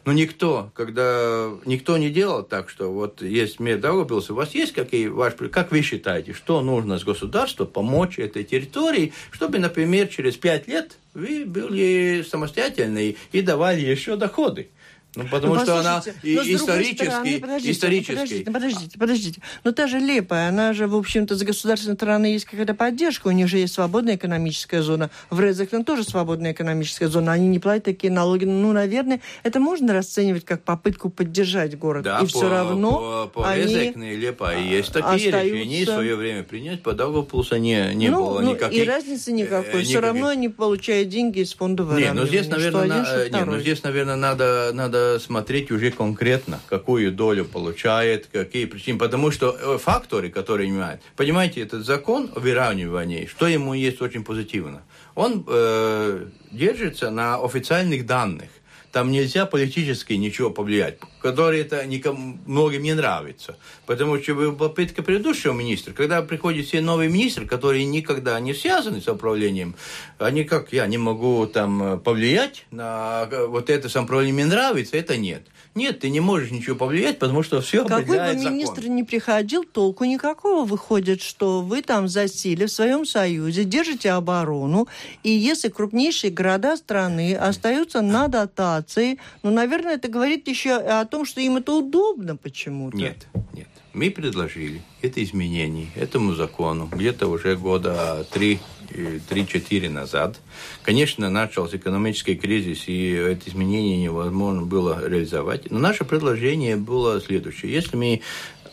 Но 0.04 0.12
никто, 0.12 0.70
когда 0.74 1.50
никто 1.64 1.96
не 1.96 2.10
делал 2.10 2.42
так, 2.42 2.68
что 2.68 2.92
вот 2.92 3.22
есть 3.22 3.60
мир 3.60 3.78
Даугавпилса, 3.78 4.32
у 4.32 4.36
вас 4.36 4.52
есть 4.52 4.72
какие 4.72 5.06
ваш, 5.06 5.34
как 5.52 5.70
вы 5.70 5.82
считаете, 5.82 6.32
что 6.32 6.60
нужно 6.60 6.98
с 6.98 7.04
государством 7.04 7.68
помочь 7.68 8.18
этой 8.18 8.42
территории, 8.42 9.12
чтобы, 9.30 9.60
например, 9.60 10.08
через 10.08 10.36
пять 10.36 10.66
лет 10.66 10.98
вы 11.14 11.44
были 11.46 12.24
самостоятельны 12.28 13.16
и 13.30 13.42
давали 13.42 13.80
еще 13.80 14.16
доходы? 14.16 14.70
Ну, 15.14 15.24
потому 15.30 15.56
ну, 15.56 15.60
что 15.60 15.78
она 15.78 16.02
исторически, 16.22 17.04
стороны, 17.04 17.38
подождите, 17.38 17.72
исторически. 17.72 18.12
Подождите, 18.12 18.50
подождите, 18.50 18.98
подождите. 18.98 19.42
Но 19.62 19.72
та 19.72 19.86
же 19.86 19.98
Лепая, 19.98 20.48
она 20.48 20.72
же, 20.72 20.86
в 20.86 20.96
общем-то, 20.96 21.36
с 21.36 21.42
государственной 21.42 21.96
стороны 21.96 22.26
есть 22.26 22.46
какая-то 22.46 22.72
поддержка. 22.72 23.28
У 23.28 23.30
них 23.30 23.46
же 23.46 23.58
есть 23.58 23.74
свободная 23.74 24.16
экономическая 24.16 24.80
зона. 24.80 25.10
В 25.28 25.38
Резекне 25.38 25.84
тоже 25.84 26.04
свободная 26.04 26.52
экономическая 26.52 27.08
зона. 27.08 27.32
Они 27.32 27.46
не 27.48 27.58
платят 27.58 27.84
такие 27.84 28.10
налоги. 28.10 28.46
Ну, 28.46 28.72
наверное, 28.72 29.20
это 29.42 29.60
можно 29.60 29.92
расценивать 29.92 30.46
как 30.46 30.62
попытку 30.62 31.10
поддержать 31.10 31.76
город. 31.76 32.04
Да, 32.04 32.18
и 32.18 32.22
по, 32.22 32.26
все 32.26 32.48
равно 32.48 33.30
по, 33.34 33.42
по 33.42 33.50
они 33.50 33.64
Резекне 33.64 34.14
и 34.14 34.16
Лепая 34.16 34.62
есть 34.62 34.94
такие 34.94 35.28
остаются... 35.28 35.42
решения. 35.42 35.82
И 35.82 35.84
в 35.84 35.88
свое 35.90 36.16
время 36.16 36.42
принять 36.42 36.82
по 36.82 36.94
Даугавпилсу 36.94 37.56
не, 37.56 37.94
не 37.94 38.08
ну, 38.08 38.24
было 38.24 38.40
ну, 38.40 38.54
никаких... 38.54 38.82
И 38.82 38.88
разницы 38.88 39.32
никакой. 39.32 39.82
Э, 39.82 39.84
все 39.84 40.00
равно 40.00 40.28
они 40.28 40.48
получают 40.48 41.10
деньги 41.10 41.40
из 41.40 41.52
фонда 41.52 41.84
выравнивания. 41.84 42.14
Нет, 42.14 42.22
но 42.22 42.26
здесь, 42.26 42.48
наверное, 42.48 42.86
на... 42.86 43.28
нет, 43.28 43.46
но 43.46 43.58
здесь, 43.58 43.82
наверное, 43.82 44.16
надо, 44.16 44.70
надо 44.72 45.01
смотреть 45.20 45.70
уже 45.70 45.90
конкретно, 45.90 46.60
какую 46.68 47.12
долю 47.12 47.44
получает, 47.44 48.28
какие 48.32 48.66
причины. 48.66 48.98
Потому 48.98 49.30
что 49.30 49.56
э, 49.58 49.78
факторы, 49.78 50.30
которые 50.30 50.68
имеют, 50.68 51.00
понимаете, 51.16 51.62
этот 51.62 51.84
закон 51.84 52.30
о 52.34 52.40
выравнивании, 52.40 53.26
что 53.26 53.46
ему 53.46 53.74
есть 53.74 54.00
очень 54.00 54.24
позитивно, 54.24 54.82
он 55.14 55.44
э, 55.46 56.26
держится 56.50 57.10
на 57.10 57.36
официальных 57.36 58.06
данных. 58.06 58.48
Там 58.90 59.10
нельзя 59.10 59.46
политически 59.46 60.12
ничего 60.12 60.50
повлиять, 60.50 60.98
которые 61.22 61.62
это 61.62 61.86
никому, 61.86 62.38
многим 62.46 62.82
не 62.82 62.94
нравится. 62.94 63.56
Потому 63.86 64.20
что 64.20 64.52
попытка 64.52 65.02
предыдущего 65.02 65.52
министра, 65.52 65.92
когда 65.92 66.20
приходит 66.22 66.66
все 66.66 66.80
новый 66.80 67.08
министр, 67.08 67.46
которые 67.46 67.84
никогда 67.84 68.38
не 68.40 68.54
связаны 68.54 69.00
с 69.00 69.08
управлением, 69.08 69.74
они 70.18 70.44
как 70.44 70.72
я 70.72 70.86
не 70.86 70.98
могу 70.98 71.46
там 71.46 72.00
повлиять 72.00 72.66
на 72.70 73.28
вот 73.48 73.70
это 73.70 73.88
самоуправление 73.88 74.34
мне 74.34 74.46
нравится, 74.46 74.96
это 74.96 75.16
нет. 75.16 75.42
Нет, 75.74 76.00
ты 76.00 76.10
не 76.10 76.20
можешь 76.20 76.50
ничего 76.50 76.76
повлиять, 76.76 77.18
потому 77.18 77.42
что 77.42 77.62
все 77.62 77.86
Какой 77.86 78.04
бы 78.04 78.34
министр 78.34 78.82
закон. 78.82 78.96
ни 78.96 79.02
приходил, 79.02 79.64
толку 79.64 80.04
никакого 80.04 80.66
выходит, 80.66 81.22
что 81.22 81.62
вы 81.62 81.80
там 81.80 82.08
засели 82.08 82.66
в 82.66 82.70
своем 82.70 83.06
союзе, 83.06 83.64
держите 83.64 84.10
оборону, 84.10 84.86
и 85.22 85.30
если 85.30 85.70
крупнейшие 85.70 86.30
города 86.30 86.76
страны 86.76 87.34
остаются 87.34 88.02
на 88.02 88.28
дотации, 88.28 89.18
ну, 89.42 89.50
наверное, 89.50 89.94
это 89.94 90.08
говорит 90.08 90.46
еще 90.46 90.74
о 90.74 91.06
том, 91.12 91.26
что 91.26 91.42
им 91.42 91.58
это 91.58 91.72
удобно 91.72 92.36
почему-то. 92.36 92.96
Нет, 92.96 93.28
нет. 93.52 93.68
Мы 93.92 94.10
предложили 94.10 94.80
это 95.02 95.22
изменение 95.22 95.88
этому 95.94 96.34
закону 96.34 96.88
где-то 96.90 97.28
уже 97.28 97.54
года 97.54 98.26
три 98.32 98.60
3-4 98.88 99.90
назад. 99.90 100.40
Конечно, 100.82 101.28
начался 101.28 101.76
экономический 101.76 102.34
кризис, 102.34 102.88
и 102.88 103.12
эти 103.12 103.50
изменения 103.50 104.02
невозможно 104.02 104.62
было 104.62 105.06
реализовать. 105.06 105.70
Но 105.70 105.78
наше 105.78 106.04
предложение 106.04 106.76
было 106.76 107.20
следующее. 107.20 107.72
Если 107.72 107.96
мы 107.96 108.20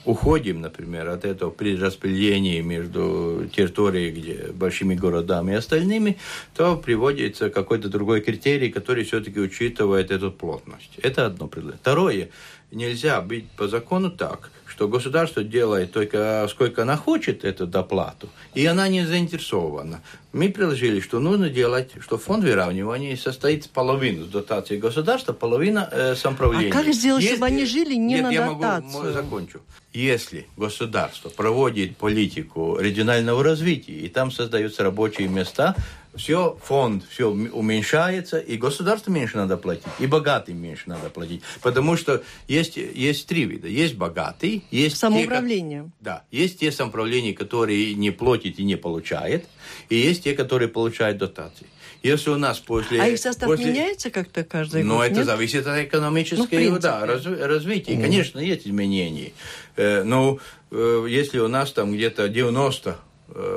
уходим, 0.09 0.61
например, 0.61 1.07
от 1.09 1.23
этого 1.23 1.51
перераспределения 1.51 2.63
между 2.63 3.47
территорией, 3.55 4.11
где 4.11 4.51
большими 4.51 4.95
городами 4.95 5.51
и 5.51 5.55
остальными, 5.55 6.17
то 6.55 6.75
приводится 6.75 7.49
какой-то 7.49 7.89
другой 7.89 8.21
критерий, 8.21 8.71
который 8.71 9.03
все-таки 9.03 9.39
учитывает 9.39 10.09
эту 10.09 10.31
плотность. 10.31 10.97
Это 11.03 11.27
одно 11.27 11.47
предложение. 11.47 11.79
Второе, 11.81 12.29
нельзя 12.71 13.21
быть 13.21 13.49
по 13.51 13.67
закону 13.67 14.09
так, 14.09 14.51
что 14.79 14.87
государство 14.87 15.43
делает 15.43 15.91
только 15.91 16.47
сколько 16.49 16.83
она 16.83 16.95
хочет 16.95 17.43
эту 17.43 17.67
доплату, 17.67 18.29
и 18.53 18.65
она 18.65 18.87
не 18.87 19.05
заинтересована. 19.05 20.01
Мы 20.31 20.47
предложили, 20.49 21.01
что 21.01 21.19
нужно 21.19 21.49
делать, 21.49 21.91
что 21.99 22.17
фонд 22.17 22.45
выравнивания 22.45 23.17
состоит 23.17 23.69
половину 23.71 24.23
с 24.23 24.29
дотации 24.29 24.77
государства, 24.77 25.33
половина 25.33 25.89
э, 25.91 26.15
самоуправления. 26.15 26.69
А 26.69 26.71
как 26.71 26.93
сделать, 26.93 27.23
Если... 27.23 27.35
чтобы 27.35 27.47
они 27.47 27.65
жили 27.65 27.95
не 27.95 28.13
Нет, 28.13 28.23
на 28.23 28.29
я 28.31 28.47
дотацию? 28.47 28.91
Могу, 28.93 29.11
закончу. 29.11 29.59
Если 29.91 30.47
государство 30.55 31.27
проводит 31.27 31.97
политику 31.97 32.77
регионального 32.79 33.43
развития, 33.43 33.99
и 33.99 34.07
там 34.07 34.31
создаются 34.31 34.83
рабочие 34.83 35.27
места, 35.27 35.75
все, 36.19 36.57
фонд 36.61 37.03
все 37.09 37.29
уменьшается, 37.29 38.39
и 38.39 38.57
государству 38.57 39.11
меньше 39.11 39.37
надо 39.37 39.55
платить, 39.55 39.85
и 39.99 40.05
богатым 40.05 40.61
меньше 40.61 40.83
надо 40.87 41.09
платить. 41.09 41.41
Потому 41.61 41.95
что 41.95 42.21
есть, 42.47 42.75
есть 42.75 43.25
три 43.27 43.45
вида. 43.45 43.67
Есть 43.67 43.95
богатый, 43.95 44.65
есть... 44.69 44.97
Самоуправление. 44.97 45.83
Те, 45.83 45.91
да, 46.01 46.23
есть 46.29 46.59
те 46.59 46.71
самоуправления, 46.71 47.33
которые 47.33 47.93
не 47.95 48.11
платят 48.11 48.59
и 48.59 48.63
не 48.63 48.75
получают, 48.75 49.45
и 49.87 49.95
есть 49.95 50.25
те, 50.25 50.33
которые 50.33 50.67
получают 50.67 51.17
дотации. 51.17 51.67
Если 52.03 52.29
у 52.29 52.37
нас 52.37 52.59
после... 52.59 53.01
А 53.01 53.07
их 53.07 53.19
состав 53.19 53.47
после... 53.47 53.65
меняется 53.65 54.09
как-то 54.09 54.43
каждый 54.43 54.83
ну, 54.83 54.95
год? 54.95 54.99
Ну, 54.99 55.05
это 55.05 55.15
нет? 55.15 55.25
зависит 55.25 55.67
от 55.67 55.79
экономического 55.79 56.59
ну, 56.59 56.79
да, 56.79 57.05
раз, 57.05 57.25
развития. 57.25 57.93
Mm. 57.93 58.01
Конечно, 58.01 58.39
есть 58.39 58.67
изменения. 58.67 59.31
Э, 59.75 60.03
но 60.03 60.39
э, 60.71 61.05
если 61.09 61.39
у 61.39 61.47
нас 61.47 61.71
там 61.71 61.93
где-то 61.93 62.29
90 62.29 62.89
Э, 62.89 63.08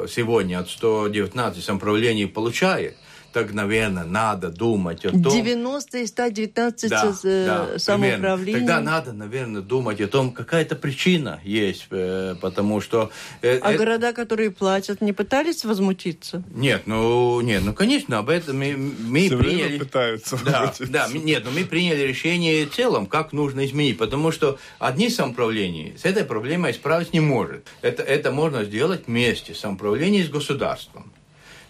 сегодня 0.08 0.60
от 0.60 0.70
119 0.70 1.62
самоуправлений 1.62 2.26
получает, 2.26 2.96
так, 3.32 3.52
наверное, 3.52 4.04
надо 4.04 4.50
думать 4.50 5.04
о 5.04 5.10
том... 5.10 5.22
90 5.22 5.98
и 5.98 6.06
119 6.06 6.90
да, 6.90 7.12
э, 7.24 7.46
да, 7.46 7.78
самоуправлений. 7.78 8.60
Тогда 8.60 8.80
надо, 8.80 9.12
наверное, 9.12 9.62
думать 9.62 10.00
о 10.00 10.08
том, 10.08 10.32
какая-то 10.32 10.76
причина 10.76 11.40
есть, 11.44 11.86
э, 11.90 12.36
потому 12.40 12.80
что... 12.80 13.10
Э, 13.40 13.58
а 13.58 13.72
э, 13.72 13.76
города, 13.76 14.12
которые 14.12 14.50
платят, 14.50 15.00
не 15.00 15.12
пытались 15.12 15.64
возмутиться? 15.64 16.42
Нет, 16.54 16.82
ну, 16.86 17.40
нет, 17.40 17.62
ну, 17.64 17.72
конечно, 17.72 18.18
об 18.18 18.28
этом 18.28 18.58
мы, 18.58 18.76
мы 18.76 19.26
Все 19.26 19.38
приняли... 19.38 19.62
Время 19.62 19.78
пытаются 19.78 20.38
да, 20.44 20.74
да, 20.80 21.08
нет, 21.12 21.44
но 21.44 21.50
мы 21.50 21.64
приняли 21.64 22.02
решение 22.02 22.66
в 22.66 22.74
целом, 22.74 23.06
как 23.06 23.32
нужно 23.32 23.64
изменить, 23.64 23.98
потому 23.98 24.32
что 24.32 24.58
одни 24.78 25.08
самоуправления 25.08 25.96
с 25.96 26.04
этой 26.04 26.24
проблемой 26.24 26.74
справиться 26.74 27.12
не 27.14 27.20
может. 27.20 27.66
Это, 27.80 28.02
это 28.02 28.30
можно 28.30 28.64
сделать 28.64 29.06
вместе, 29.06 29.54
самоуправление 29.54 30.24
с 30.24 30.28
государством. 30.28 31.11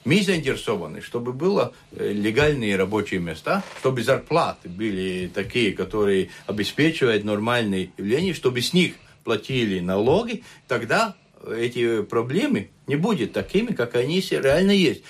Мы 0.05 0.23
заинтересованы, 0.23 1.01
чтобы 1.01 1.33
было 1.33 1.73
э, 1.93 2.13
легальные 2.13 2.77
рабочие 2.77 3.21
места, 3.21 3.63
чтобы 3.79 4.03
зарплаты 4.03 4.69
были 4.69 5.31
такие, 5.33 5.73
которые 5.73 6.31
обеспечивают 6.47 7.25
нормальные 7.25 7.93
явления, 7.97 8.35
чтобы 8.35 8.63
с 8.63 8.73
них 8.73 8.95
платили 9.23 9.79
налоги, 9.79 10.43
тогда 10.67 11.15
эти 11.49 12.03
проблемы 12.03 12.71
не 12.87 12.97
будут 12.97 13.33
такими, 13.33 13.73
как 13.73 13.95
они 13.95 14.21
реально 14.31 14.73
есть 14.73 15.03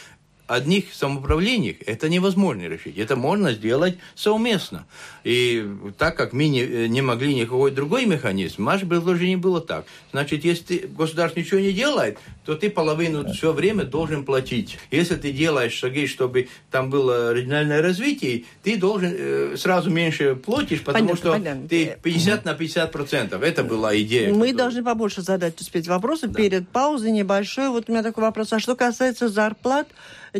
одних 0.47 0.93
самоуправлениях 0.93 1.77
это 1.87 2.09
невозможно 2.09 2.63
решить. 2.63 2.99
Это 2.99 3.17
можно 3.17 3.53
сделать 3.53 3.99
совместно. 4.15 4.87
И 5.25 5.67
так 5.99 6.17
как 6.17 6.33
мы 6.33 6.49
не, 6.49 6.89
не 6.89 7.03
могли 7.03 7.35
никакой 7.35 7.71
другой 7.71 8.07
механизм, 8.07 8.65
наше 8.65 8.87
предложение 8.87 9.37
было 9.37 9.61
так. 9.61 9.85
Значит, 10.11 10.45
если 10.45 10.65
ты, 10.65 10.89
государство 10.89 11.41
ничего 11.41 11.61
не 11.61 11.73
делает, 11.73 12.19
то 12.45 12.55
ты 12.55 12.71
половину 12.71 13.33
все 13.33 13.53
время 13.53 13.85
должен 13.85 14.25
платить. 14.25 14.79
Если 14.91 15.17
ты 15.17 15.33
делаешь 15.33 15.73
шаги, 15.73 16.07
чтобы 16.07 16.49
там 16.71 16.91
было 16.91 17.33
региональное 17.33 17.83
развитие, 17.83 18.45
ты 18.63 18.77
должен 18.77 19.15
э, 19.17 19.57
сразу 19.57 19.91
меньше 19.91 20.35
платишь, 20.35 20.83
потому 20.83 21.09
понятно, 21.09 21.17
что 21.17 21.33
понятно. 21.33 21.69
ты 21.69 21.97
50 22.03 22.45
на 22.45 22.55
50 22.55 22.93
процентов. 22.93 23.43
Это 23.43 23.63
была 23.63 23.97
идея. 24.01 24.29
Мы 24.29 24.49
которая... 24.49 24.55
должны 24.55 24.85
побольше 24.85 25.23
задать 25.23 25.61
успеть 25.61 25.87
вопросы 25.87 26.27
да. 26.27 26.35
перед 26.35 26.69
паузой 26.69 27.13
небольшой. 27.13 27.69
Вот 27.69 27.89
у 27.89 27.93
меня 27.93 28.03
такой 28.03 28.25
вопрос. 28.25 28.53
А 28.53 28.59
что 28.59 28.75
касается 28.75 29.29
зарплат, 29.29 29.89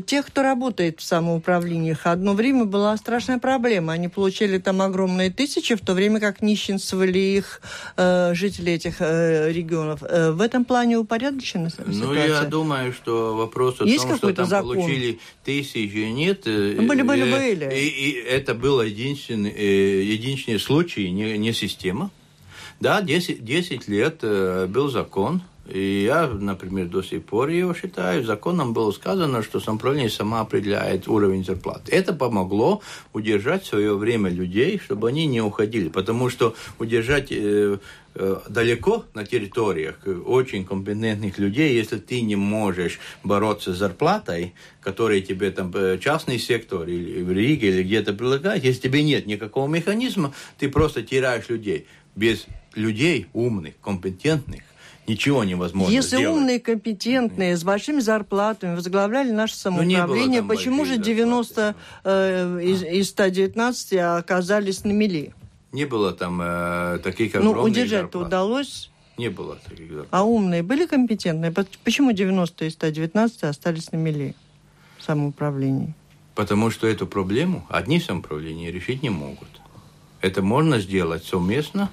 тех, 0.01 0.27
кто 0.27 0.43
работает 0.43 1.01
в 1.01 1.03
самоуправлениях. 1.03 2.07
Одно 2.07 2.33
время 2.33 2.65
была 2.65 2.97
страшная 2.97 3.39
проблема. 3.39 3.93
Они 3.93 4.09
получали 4.09 4.59
там 4.59 4.72
огромные 4.81 5.31
тысячи, 5.31 5.75
в 5.75 5.81
то 5.81 5.95
время 5.95 6.21
как 6.21 6.43
нищенствовали 6.43 7.19
их 7.19 7.61
э, 7.97 8.35
жители 8.35 8.73
этих 8.73 8.97
э, 9.01 9.53
регионов. 9.53 10.03
Э, 10.03 10.31
в 10.31 10.41
этом 10.41 10.65
плане 10.65 10.99
упорядочена 10.99 11.71
ситуация? 11.71 12.05
Ну, 12.05 12.15
я 12.15 12.43
думаю, 12.45 12.93
что 12.93 13.37
вопрос 13.37 13.81
о 13.81 13.85
Есть 13.85 14.09
том, 14.09 14.17
что 14.17 14.33
там 14.33 14.47
закон? 14.47 14.77
получили 14.77 15.19
тысячи, 15.45 16.11
нет. 16.11 16.47
Э, 16.47 16.81
были, 16.81 17.03
были, 17.03 17.25
э, 17.27 17.39
были. 17.39 17.75
И, 17.75 17.89
и 17.89 18.13
это 18.13 18.55
был 18.55 18.81
единственный, 18.83 19.51
э, 19.51 20.03
единственный 20.03 20.61
случай, 20.61 21.11
не, 21.11 21.37
не 21.39 21.53
система. 21.53 22.11
Да, 22.81 23.01
10, 23.01 23.45
10 23.45 23.89
лет 23.89 24.21
был 24.23 24.91
закон, 24.91 25.43
и 25.69 26.03
я, 26.05 26.27
например, 26.27 26.89
до 26.89 27.03
сих 27.03 27.25
пор 27.25 27.49
его 27.51 27.73
считаю, 27.73 28.25
законом 28.25 28.73
было 28.73 28.91
сказано, 28.91 29.43
что 29.43 29.61
самоуправление 29.61 30.11
сама 30.11 30.41
определяет 30.41 31.07
уровень 31.07 31.45
зарплаты. 31.45 31.93
Это 31.93 32.13
помогло 32.13 32.83
удержать 33.13 33.63
в 33.63 33.69
свое 33.69 33.97
время 33.97 34.29
людей, 34.29 34.81
чтобы 34.85 35.09
они 35.09 35.27
не 35.27 35.41
уходили. 35.41 35.89
Потому 35.89 36.31
что 36.31 36.57
удержать 36.81 37.31
э, 37.31 37.79
э, 38.15 38.41
далеко 38.49 39.05
на 39.15 39.25
территориях 39.25 40.01
очень 40.27 40.65
компетентных 40.65 41.39
людей, 41.39 41.77
если 41.77 41.99
ты 41.99 42.23
не 42.23 42.35
можешь 42.35 42.99
бороться 43.23 43.73
с 43.73 43.79
зарплатой, 43.79 44.55
которая 44.81 45.21
тебе 45.21 45.53
там 45.53 45.71
э, 45.75 45.97
частный 45.99 46.41
сектор 46.41 46.89
или 46.89 47.23
в 47.23 47.31
Риге 47.31 47.69
или 47.69 47.83
где-то 47.85 48.15
предлагает, 48.15 48.65
если 48.65 48.81
тебе 48.81 49.05
нет 49.05 49.27
никакого 49.27 49.69
механизма, 49.69 50.35
ты 50.59 50.69
просто 50.69 51.05
теряешь 51.05 51.49
людей. 51.49 51.87
Без 52.17 52.47
людей 52.75 53.29
умных, 53.33 53.75
компетентных, 53.81 54.63
ничего 55.07 55.45
невозможно 55.45 55.93
Если 55.93 56.17
сделать. 56.17 56.39
умные, 56.39 56.61
компетентные, 56.61 57.57
с 57.57 57.65
большими 57.65 58.01
зарплатами 58.01 58.75
возглавляли 58.75 59.31
наше 59.31 59.55
ну, 59.55 59.77
самоуправление, 59.77 60.43
почему 60.43 60.85
же 60.85 60.97
90 60.97 61.75
э, 62.05 62.61
из, 62.63 62.83
из 62.83 63.09
119 63.11 63.93
оказались 63.95 64.85
на 64.85 64.93
мели? 64.93 65.35
Не 65.73 65.87
было 65.87 66.13
там 66.13 66.41
э, 66.43 66.99
таких 67.03 67.35
огромных 67.35 67.57
Ну, 67.57 67.63
удержать-то 67.63 68.19
удалось? 68.19 68.91
Не 69.19 69.29
было 69.29 69.57
таких 69.57 69.89
зарплат. 69.89 70.09
А 70.11 70.25
умные 70.25 70.63
были 70.63 70.87
компетентные? 70.87 71.53
Почему 71.85 72.13
90 72.13 72.65
из 72.67 72.73
119 72.75 73.45
остались 73.45 73.93
на 73.93 73.97
мели 73.97 74.35
в 74.99 75.03
самоуправлении? 75.03 75.95
Потому 76.35 76.71
что 76.71 76.87
эту 76.87 77.07
проблему 77.07 77.67
одни 77.69 78.01
самоуправления 78.01 78.71
решить 78.71 79.03
не 79.03 79.11
могут. 79.11 79.49
Это 80.21 80.41
можно 80.41 80.79
сделать 80.79 81.25
совместно 81.25 81.91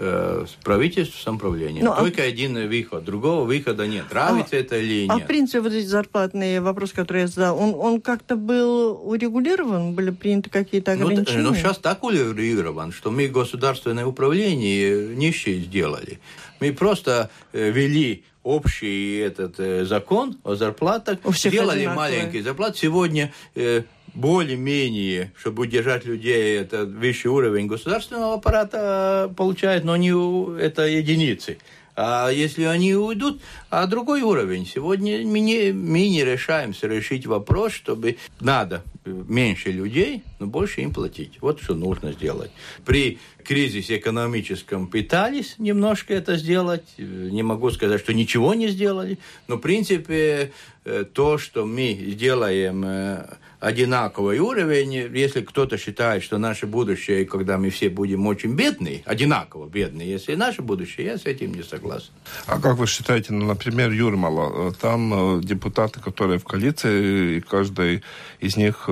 э, 0.00 0.46
с 0.48 0.64
правительством 0.64 1.20
самоуправления. 1.20 1.84
Ну, 1.84 1.92
а 1.92 1.96
Только 1.96 2.22
а... 2.22 2.26
один 2.26 2.54
выход, 2.68 3.04
другого 3.04 3.44
выхода 3.44 3.86
нет. 3.86 4.06
Нравится 4.10 4.56
а, 4.56 4.58
это 4.58 4.78
или 4.78 5.02
нет. 5.02 5.10
А 5.10 5.18
в 5.18 5.26
принципе 5.26 5.60
вот 5.60 5.72
эти 5.72 5.86
зарплатные 5.86 6.60
вопросы, 6.60 6.94
которые 6.94 7.22
я 7.22 7.28
задал, 7.28 7.58
он, 7.58 7.74
он 7.74 8.00
как-то 8.00 8.36
был 8.36 9.00
урегулирован, 9.04 9.94
были 9.94 10.10
приняты 10.10 10.50
какие-то 10.50 10.92
ограничения? 10.92 11.42
Ну, 11.42 11.50
ну, 11.50 11.54
сейчас 11.54 11.78
так 11.78 12.02
урегулирован, 12.02 12.92
что 12.92 13.10
мы 13.10 13.28
государственное 13.28 14.06
управление 14.06 15.14
нищие 15.14 15.60
сделали. 15.60 16.18
Мы 16.60 16.72
просто 16.72 17.30
э, 17.52 17.70
вели 17.70 18.24
общий 18.42 19.18
этот 19.18 19.60
э, 19.60 19.84
закон 19.84 20.38
о 20.44 20.54
зарплатах, 20.54 21.18
сделали 21.34 21.86
маленькие 21.86 22.42
зарплаты. 22.42 22.78
Сегодня 22.78 23.32
э, 23.54 23.82
более-менее, 24.14 25.32
чтобы 25.36 25.62
удержать 25.62 26.04
людей, 26.04 26.58
это 26.58 26.84
высший 26.84 27.28
уровень 27.28 27.66
государственного 27.66 28.34
аппарата 28.34 29.32
получает, 29.36 29.84
но 29.84 29.96
не 29.96 30.10
это 30.60 30.86
единицы. 30.86 31.58
А 32.02 32.30
если 32.30 32.64
они 32.64 32.94
уйдут, 32.94 33.42
а 33.68 33.86
другой 33.86 34.22
уровень. 34.22 34.64
Сегодня 34.64 35.26
мы 35.26 35.40
не, 35.40 35.72
мы 35.72 36.08
не 36.08 36.24
решаемся 36.24 36.86
решить 36.86 37.26
вопрос, 37.26 37.72
чтобы 37.72 38.16
надо 38.40 38.82
меньше 39.04 39.70
людей, 39.70 40.22
но 40.38 40.46
больше 40.46 40.80
им 40.80 40.94
платить. 40.94 41.38
Вот 41.42 41.60
что 41.60 41.74
нужно 41.74 42.12
сделать. 42.12 42.52
При 42.86 43.18
кризисе 43.44 43.98
экономическом 43.98 44.86
пытались 44.86 45.56
немножко 45.58 46.14
это 46.14 46.36
сделать. 46.36 46.84
Не 46.96 47.42
могу 47.42 47.70
сказать, 47.70 48.00
что 48.00 48.14
ничего 48.14 48.54
не 48.54 48.68
сделали. 48.68 49.18
Но, 49.46 49.56
в 49.56 49.60
принципе, 49.60 50.52
э, 50.84 51.04
то, 51.04 51.36
что 51.36 51.66
мы 51.66 51.92
делаем 51.92 52.82
э, 52.86 53.26
одинаковый 53.60 54.38
уровень, 54.38 54.92
если 55.16 55.42
кто-то 55.42 55.76
считает, 55.76 56.22
что 56.22 56.38
наше 56.38 56.66
будущее, 56.66 57.26
когда 57.26 57.58
мы 57.58 57.70
все 57.70 57.90
будем 57.90 58.26
очень 58.26 58.54
бедные, 58.54 59.02
одинаково 59.04 59.68
бедные, 59.68 60.10
если 60.10 60.34
наше 60.34 60.62
будущее, 60.62 61.06
я 61.06 61.18
с 61.18 61.26
этим 61.26 61.54
не 61.54 61.62
согласен. 61.62 62.10
А 62.46 62.58
как 62.58 62.76
вы 62.76 62.86
считаете, 62.86 63.32
ну, 63.32 63.46
например, 63.46 63.90
Юрмала, 63.90 64.72
там 64.72 65.38
э, 65.38 65.42
депутаты, 65.42 66.00
которые 66.00 66.38
в 66.38 66.44
коалиции, 66.44 67.36
и 67.36 67.40
каждый 67.40 68.02
из 68.40 68.56
них 68.56 68.88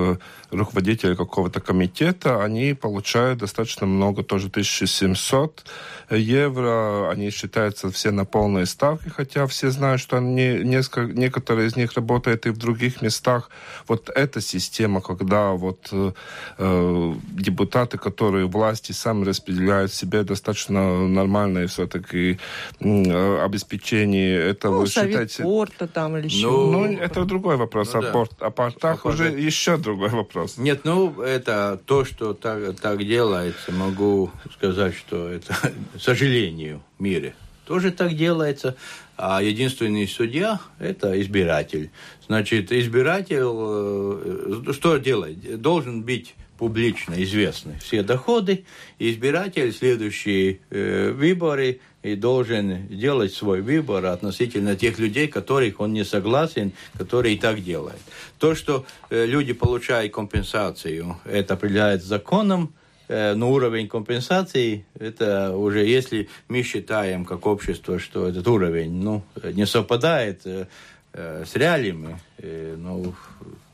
руководители 0.51 1.15
какого-то 1.15 1.59
комитета, 1.59 2.43
они 2.43 2.73
получают 2.73 3.39
достаточно 3.39 3.85
много, 3.87 4.23
тоже 4.23 4.47
1700 4.47 5.65
евро. 6.09 7.09
Они 7.11 7.29
считаются 7.29 7.91
все 7.91 8.11
на 8.11 8.25
полной 8.25 8.65
ставке, 8.65 9.09
хотя 9.09 9.45
все 9.47 9.69
знают, 9.69 10.01
что 10.01 10.17
они, 10.17 10.59
несколько, 10.63 11.13
некоторые 11.13 11.67
из 11.67 11.75
них 11.75 11.93
работают 11.93 12.45
и 12.45 12.49
в 12.49 12.57
других 12.57 13.01
местах. 13.01 13.49
Вот 13.87 14.09
эта 14.09 14.41
система, 14.41 14.58
когда 15.01 15.51
вот 15.51 15.89
э, 15.91 17.13
депутаты, 17.33 17.97
которые 17.97 18.45
власти 18.47 18.91
сами 18.91 19.25
распределяют 19.25 19.93
себе 19.93 20.23
достаточно 20.23 21.07
нормальное 21.07 21.67
все-таки 21.67 22.39
э, 22.79 23.43
обеспечение, 23.43 24.37
это 24.37 24.69
ну, 24.69 24.79
вы 24.79 24.87
считаете... 24.87 25.43
порта 25.43 25.87
там 25.87 26.17
или 26.17 26.25
еще. 26.25 26.47
Ну, 26.47 26.71
ну, 26.71 26.97
это 26.97 27.25
другой 27.25 27.57
вопрос. 27.57 27.93
Ну, 27.93 28.01
да. 28.01 28.09
о, 28.09 28.11
порт, 28.11 28.41
о 28.41 28.49
портах 28.49 29.05
а 29.05 29.09
уже 29.09 29.29
еще 29.29 29.77
другой 29.77 30.09
вопрос. 30.09 30.57
Нет, 30.57 30.81
ну, 30.83 31.21
это 31.21 31.79
то, 31.85 32.05
что 32.05 32.33
так, 32.33 32.79
так 32.79 33.05
делается, 33.05 33.71
могу 33.71 34.31
сказать, 34.53 34.95
что 34.95 35.29
это, 35.29 35.53
к 35.95 35.99
сожалению, 36.01 36.81
в 36.97 37.03
мире 37.03 37.33
тоже 37.69 37.91
так 37.91 38.15
делается. 38.15 38.75
А 39.21 39.41
единственный 39.43 40.07
судья– 40.07 40.61
это 40.79 41.19
избиратель. 41.21 41.91
Значит, 42.27 42.71
избиратель 42.71 43.41
э, 43.43 44.71
что 44.71 44.95
делает? 44.95 45.59
Должен 45.59 46.03
быть 46.03 46.35
публично 46.57 47.21
известны 47.21 47.77
все 47.81 48.01
доходы. 48.01 48.63
Избиратель 48.97 49.73
следующие 49.73 50.59
э, 50.69 51.11
выборы 51.11 51.81
и 52.01 52.15
должен 52.15 52.87
делать 52.87 53.33
свой 53.33 53.59
выбор 53.61 54.05
относительно 54.05 54.77
тех 54.77 54.97
людей, 54.99 55.27
которых 55.27 55.81
он 55.81 55.91
не 55.91 56.05
согласен, 56.05 56.71
которые 56.97 57.35
и 57.35 57.37
так 57.37 57.61
делают. 57.61 57.99
То, 58.37 58.55
что 58.55 58.85
э, 59.09 59.25
люди 59.25 59.51
получают 59.51 60.13
компенсацию, 60.13 61.17
это 61.25 61.55
определяется 61.55 62.07
законом, 62.07 62.73
э, 63.09 63.33
но 63.33 63.51
уровень 63.51 63.89
компенсации, 63.89 64.85
это 64.97 65.55
уже 65.57 65.85
если 65.85 66.29
мы 66.47 66.63
считаем 66.63 67.25
как 67.25 67.45
общество, 67.45 67.99
что 67.99 68.27
этот 68.29 68.47
уровень 68.47 68.93
ну, 68.93 69.23
не 69.43 69.65
совпадает 69.65 70.45
э, 70.45 70.67
э, 71.11 71.43
с 71.45 71.55
реалиями, 71.55 72.17
ну, 72.41 73.13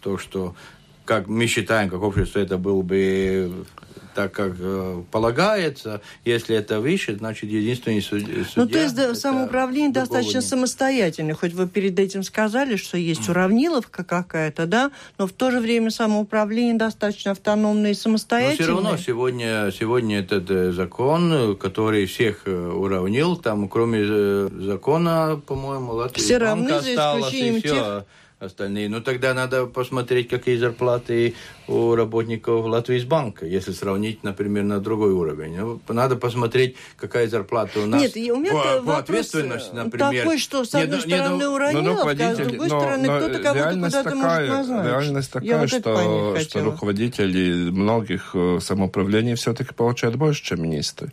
то, 0.02 0.18
что 0.18 0.56
как 1.06 1.28
мы 1.28 1.48
считаем, 1.48 1.90
как 1.90 2.02
общество, 2.02 2.40
это 2.40 2.58
был 2.58 2.82
бы 2.82 3.66
так, 4.16 4.32
как 4.32 4.54
э, 4.58 5.04
полагается. 5.12 6.02
Если 6.24 6.56
это 6.56 6.80
выше, 6.80 7.18
значит, 7.18 7.50
единственный 7.50 8.02
судья... 8.02 8.46
Ну, 8.56 8.68
то 8.68 8.80
есть 8.80 8.96
да, 8.96 9.14
самоуправление 9.14 9.92
достаточно 9.92 10.38
нет. 10.38 10.46
самостоятельное. 10.46 11.36
Хоть 11.36 11.54
вы 11.54 11.68
перед 11.68 12.00
этим 12.00 12.24
сказали, 12.24 12.78
что 12.78 12.98
есть 12.98 13.28
уравниловка 13.28 14.04
какая-то, 14.04 14.66
да, 14.66 14.92
но 15.18 15.28
в 15.28 15.34
то 15.34 15.52
же 15.52 15.60
время 15.60 15.92
самоуправление 15.92 16.76
достаточно 16.76 17.32
автономное 17.32 17.92
и 17.92 17.94
самостоятельное. 17.94 18.58
Но 18.58 18.64
все 18.64 18.84
равно 18.84 18.98
сегодня, 18.98 19.72
сегодня 19.78 20.20
этот 20.20 20.50
э, 20.50 20.72
закон, 20.72 21.58
который 21.58 22.06
всех 22.06 22.44
э, 22.46 22.52
уравнил, 22.56 23.36
там, 23.36 23.68
кроме 23.68 24.48
закона, 24.64 25.42
по-моему, 25.46 25.92
Латвия 25.92 26.24
все 26.24 26.38
равны, 26.38 26.80
за 26.80 26.94
исключением 26.94 27.62
тех 27.62 28.06
остальные. 28.40 28.90
Ну, 28.90 29.02
тогда 29.02 29.34
надо 29.34 29.66
посмотреть, 29.66 30.28
какие 30.28 30.58
зарплаты 30.58 31.36
у 31.68 31.96
работников 31.96 32.66
Латвийсбанка, 32.66 33.46
если 33.46 33.72
сравнить, 33.72 34.24
например, 34.24 34.64
на 34.64 34.80
другой 34.80 35.14
уровень. 35.14 35.58
Ну, 35.58 35.82
надо 35.88 36.16
посмотреть, 36.16 36.76
какая 36.98 37.28
зарплата 37.28 37.80
у 37.80 37.86
нас 37.86 38.02
Нет, 38.02 38.16
у 38.32 38.38
меня 38.38 38.52
по, 38.52 38.82
по 38.82 38.98
ответственности, 38.98 39.74
например. 39.74 40.24
Такой, 40.24 40.38
что 40.38 40.66
с 40.66 40.76
одной 40.76 40.98
нет, 40.98 41.08
стороны 41.08 41.36
нет, 41.38 41.48
урониловка, 41.48 42.14
ну, 42.14 42.30
а 42.30 42.36
с 42.36 42.38
другой 42.38 42.68
но, 42.68 42.80
стороны 42.80 43.06
кто-то 43.06 43.40
кого-то 43.40 43.74
куда-то 43.74 44.04
такая, 44.04 44.48
может 44.48 44.50
назначить. 44.50 44.86
Реальность 44.86 45.32
такая, 45.32 45.58
вот 45.58 45.70
что, 45.70 46.50
что 46.50 46.64
руководители 46.64 47.70
многих 47.72 48.32
э, 48.34 48.60
самоуправлений 48.62 49.36
все-таки 49.36 49.74
получают 49.74 50.18
больше, 50.18 50.44
чем 50.44 50.62
министры. 50.62 51.12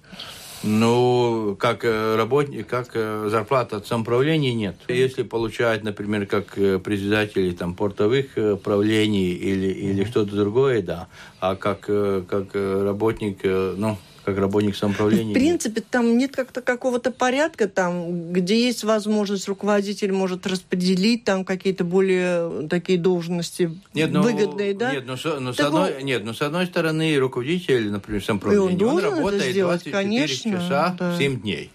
Ну, 0.65 1.57
как 1.59 1.85
э, 1.85 2.17
работник, 2.17 2.69
как 2.69 2.91
э, 2.95 3.27
зарплата 3.29 3.79
от 3.79 3.87
самоуправления 3.87 4.55
нет. 4.55 4.77
Если 4.87 5.25
получает, 5.25 5.83
например, 5.83 6.27
как 6.27 6.57
э, 6.57 6.79
председатель 6.79 7.53
там, 7.55 7.75
портовых 7.75 8.35
правлений 8.63 9.31
или, 9.31 9.73
или 9.73 10.05
что-то 10.05 10.37
другое, 10.37 10.83
да. 10.83 11.09
А 11.41 11.57
как, 11.57 11.81
как 11.81 12.55
работник, 12.55 13.43
ну, 13.43 13.99
как 14.25 14.39
работник 14.39 14.77
самоуправления. 14.77 15.31
В 15.31 15.35
принципе, 15.35 15.81
там 15.81 16.17
нет 16.17 16.35
как-то 16.35 16.63
какого-то 16.63 17.11
порядка, 17.11 17.69
там, 17.69 18.33
где 18.33 18.65
есть 18.67 18.85
возможность, 18.85 19.49
руководитель 19.49 20.13
может 20.13 20.47
распределить 20.47 21.25
там 21.25 21.45
какие-то 21.45 21.85
более 21.85 22.69
такие 22.69 22.99
должности 22.99 23.71
нет, 23.95 24.11
ну, 24.11 24.23
выгодные, 24.23 24.75
да? 24.75 24.93
Нет, 24.93 25.07
но, 25.07 25.17
ну, 25.23 25.41
но, 25.41 25.53
с 25.53 25.61
одной, 25.61 25.97
он... 25.97 26.05
нет, 26.05 26.25
но 26.25 26.35
с 26.35 26.43
одной 26.43 26.67
стороны 26.67 27.17
руководитель, 27.17 27.91
например, 27.91 28.25
самоуправления, 28.25 28.87
он, 28.87 28.97
он 28.97 29.03
работает 29.03 29.53
сделать, 29.53 29.85
24 29.85 29.93
конечно, 29.93 30.53
часа 30.53 30.97
да. 30.99 31.19
7 31.19 31.41
дней. 31.41 31.71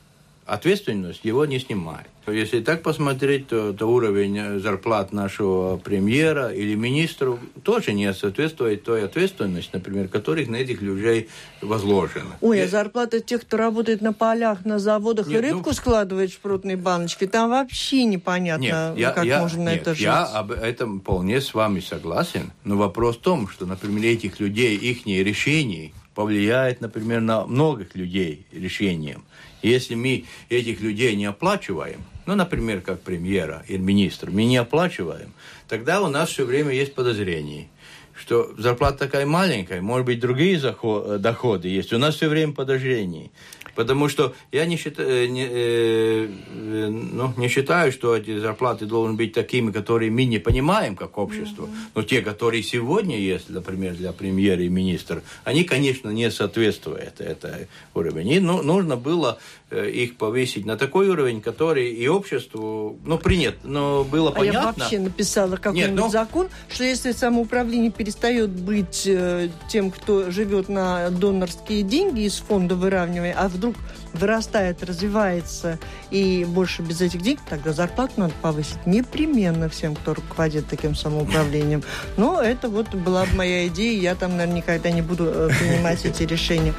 Ответственность 0.47 1.25
его 1.25 1.45
не 1.45 1.59
снимает. 1.59 2.07
Если 2.25 2.61
так 2.61 2.81
посмотреть, 2.81 3.49
то, 3.49 3.73
то 3.73 3.85
уровень 3.85 4.61
зарплат 4.61 5.11
нашего 5.11 5.75
премьера 5.75 6.53
или 6.53 6.73
министру 6.73 7.37
тоже 7.63 7.91
не 7.91 8.13
соответствует 8.13 8.83
той 8.83 9.03
ответственности, 9.03 9.71
например, 9.73 10.07
которых 10.07 10.47
на 10.47 10.55
этих 10.55 10.81
людей 10.81 11.27
возложено. 11.61 12.37
Ой, 12.39 12.63
а 12.63 12.67
зарплата 12.69 13.19
тех, 13.19 13.41
кто 13.41 13.57
работает 13.57 14.01
на 14.01 14.13
полях, 14.13 14.63
на 14.63 14.79
заводах 14.79 15.27
нет, 15.27 15.43
и 15.43 15.47
рыбку 15.47 15.69
ну, 15.69 15.73
складывает 15.73 16.31
в 16.31 16.33
шпротные 16.35 16.77
баночки, 16.77 17.27
там 17.27 17.49
вообще 17.49 18.05
непонятно, 18.05 18.63
нет, 18.63 18.97
я, 18.97 19.11
как 19.11 19.25
я, 19.25 19.41
можно 19.41 19.69
нет, 19.69 19.81
это 19.81 19.95
жить. 19.95 20.03
Я 20.03 20.23
об 20.23 20.51
этом 20.51 21.01
вполне 21.01 21.41
с 21.41 21.53
вами 21.53 21.81
согласен, 21.81 22.51
но 22.63 22.77
вопрос 22.77 23.17
в 23.17 23.21
том, 23.21 23.49
что, 23.49 23.65
например, 23.65 24.05
этих 24.05 24.39
людей, 24.39 24.77
их 24.77 25.05
решений 25.05 25.93
повлияет, 26.15 26.81
например, 26.81 27.19
на 27.19 27.45
многих 27.45 27.95
людей 27.95 28.47
решением. 28.51 29.23
Если 29.61 29.95
мы 29.95 30.25
этих 30.49 30.81
людей 30.81 31.15
не 31.15 31.25
оплачиваем, 31.25 32.03
ну, 32.25 32.35
например, 32.35 32.81
как 32.81 33.01
премьера 33.01 33.63
или 33.67 33.77
министр, 33.77 34.29
мы 34.29 34.45
не 34.45 34.57
оплачиваем, 34.57 35.33
тогда 35.67 36.01
у 36.01 36.07
нас 36.07 36.29
все 36.29 36.45
время 36.45 36.71
есть 36.71 36.93
подозрения, 36.93 37.67
что 38.15 38.53
зарплата 38.57 38.97
такая 38.97 39.25
маленькая, 39.25 39.81
может 39.81 40.05
быть, 40.05 40.19
другие 40.19 40.59
доходы 40.59 41.67
есть. 41.67 41.93
У 41.93 41.97
нас 41.97 42.15
все 42.15 42.27
время 42.27 42.53
подозрения. 42.53 43.29
Потому 43.77 44.09
что 44.09 44.33
я 44.51 44.65
не 44.65 44.75
считаю, 44.75 45.07
э, 45.07 45.27
не, 45.27 45.45
э, 45.45 46.27
э, 46.49 46.87
ну, 46.89 47.31
не 47.37 47.47
считаю, 47.47 47.91
что 47.91 48.17
эти 48.17 48.39
зарплаты 48.39 48.87
должны 48.87 49.13
быть 49.13 49.33
такими, 49.33 49.71
которые 49.71 50.09
мы 50.09 50.25
не 50.25 50.39
понимаем 50.39 50.95
как 50.95 51.19
общество. 51.19 51.65
Mm-hmm. 51.65 51.91
Но 51.93 52.01
те, 52.01 52.21
которые 52.21 52.63
сегодня 52.63 53.19
есть, 53.19 53.49
например, 53.49 53.93
для 53.93 54.13
премьера 54.13 54.63
и 54.63 54.67
министра, 54.67 55.21
они, 55.43 55.63
конечно, 55.63 56.09
не 56.09 56.31
соответствуют 56.31 57.21
этой 57.21 57.67
уровню. 57.93 58.37
И 58.37 58.39
ну, 58.39 58.63
нужно 58.63 58.97
было 58.97 59.37
их 59.69 60.15
повысить 60.15 60.65
на 60.65 60.77
такой 60.77 61.09
уровень, 61.09 61.41
который 61.41 61.91
и 61.93 62.07
обществу, 62.07 62.97
ну, 63.05 63.17
принят, 63.17 63.57
но 63.63 64.05
было 64.05 64.29
а 64.29 64.31
понятно. 64.31 64.57
я 64.57 64.65
вообще 64.65 64.99
написала 64.99 65.57
какой-нибудь 65.57 65.91
Нет, 65.91 65.99
ну... 65.99 66.09
закон, 66.09 66.47
что 66.69 66.85
если 66.85 67.11
самоуправление 67.11 67.91
перестает 67.91 68.49
быть 68.49 69.03
э, 69.05 69.49
тем, 69.69 69.91
кто 69.91 70.31
живет 70.31 70.69
на 70.69 71.09
донорские 71.09 71.83
деньги 71.83 72.21
из 72.21 72.35
фонда 72.35 72.75
выравнивания, 72.75 73.35
а 73.37 73.49
вдруг 73.49 73.66
вдруг 73.67 73.75
вырастает, 74.13 74.83
развивается 74.83 75.79
и 76.11 76.45
больше 76.45 76.81
без 76.81 77.01
этих 77.01 77.21
денег, 77.21 77.39
тогда 77.49 77.73
зарплату 77.73 78.13
надо 78.17 78.33
повысить 78.41 78.85
непременно 78.85 79.69
всем, 79.69 79.95
кто 79.95 80.13
руководит 80.13 80.67
таким 80.67 80.95
самоуправлением. 80.95 81.83
Но 82.15 82.41
это 82.41 82.69
вот 82.69 82.93
была 82.95 83.25
бы 83.25 83.35
моя 83.35 83.67
идея, 83.67 83.99
я 83.99 84.15
там, 84.15 84.31
наверное, 84.31 84.57
никогда 84.57 84.89
не 84.91 85.01
буду 85.01 85.25
э, 85.25 85.49
принимать 85.59 86.05
эти 86.05 86.23
решения. 86.23 86.73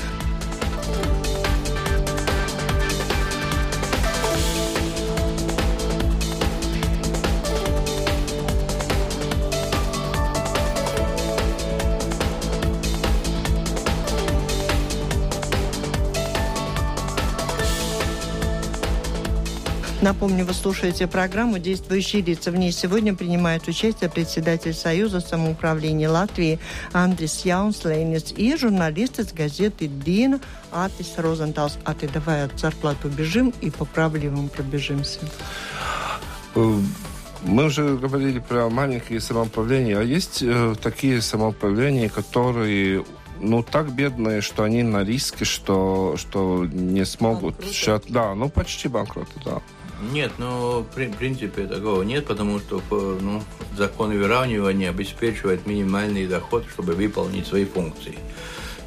Напомню, 20.00 20.44
вы 20.44 20.54
слушаете 20.54 21.08
программу 21.08 21.58
«Действующие 21.58 22.22
лица». 22.22 22.52
В 22.52 22.56
ней 22.56 22.70
сегодня 22.70 23.16
принимает 23.16 23.66
участие 23.66 24.08
председатель 24.08 24.72
Союза 24.72 25.18
самоуправления 25.18 26.08
Латвии 26.08 26.60
Андрис 26.92 27.44
Яунслейнис 27.44 28.32
и 28.36 28.56
журналист 28.56 29.18
из 29.18 29.32
газеты 29.32 29.88
«Дина» 29.88 30.38
Атис 30.70 31.14
Розенталс. 31.16 31.78
А 31.84 31.94
ты 31.94 32.08
давай 32.08 32.44
от 32.44 32.56
зарплаты 32.60 33.08
убежим 33.08 33.52
и 33.60 33.70
по 33.70 33.84
проблемам 33.84 34.50
пробежимся. 34.50 35.18
Э, 36.54 36.74
мы 37.42 37.64
уже 37.64 37.96
говорили 37.96 38.38
про 38.38 38.70
маленькие 38.70 39.20
самоуправления, 39.20 39.98
а 39.98 40.04
есть 40.04 40.42
э, 40.42 40.76
такие 40.80 41.20
самоуправления, 41.20 42.08
которые 42.08 43.04
ну, 43.40 43.64
так 43.64 43.92
бедные, 43.92 44.42
что 44.42 44.62
они 44.62 44.84
на 44.84 45.02
риске, 45.02 45.44
что, 45.44 46.14
что 46.16 46.64
не 46.66 47.04
смогут... 47.04 47.56
Сейчас, 47.64 48.02
да, 48.08 48.34
ну, 48.36 48.48
почти 48.48 48.86
банкроты, 48.86 49.32
да. 49.44 49.60
Нет, 50.00 50.32
ну, 50.38 50.80
в 50.80 51.16
принципе, 51.18 51.66
такого 51.66 52.02
нет, 52.02 52.26
потому 52.26 52.60
что 52.60 52.80
ну, 52.90 53.42
закон 53.76 54.16
выравнивания 54.16 54.90
обеспечивает 54.90 55.66
минимальный 55.66 56.26
доход, 56.26 56.64
чтобы 56.72 56.94
выполнить 56.94 57.46
свои 57.46 57.64
функции. 57.64 58.16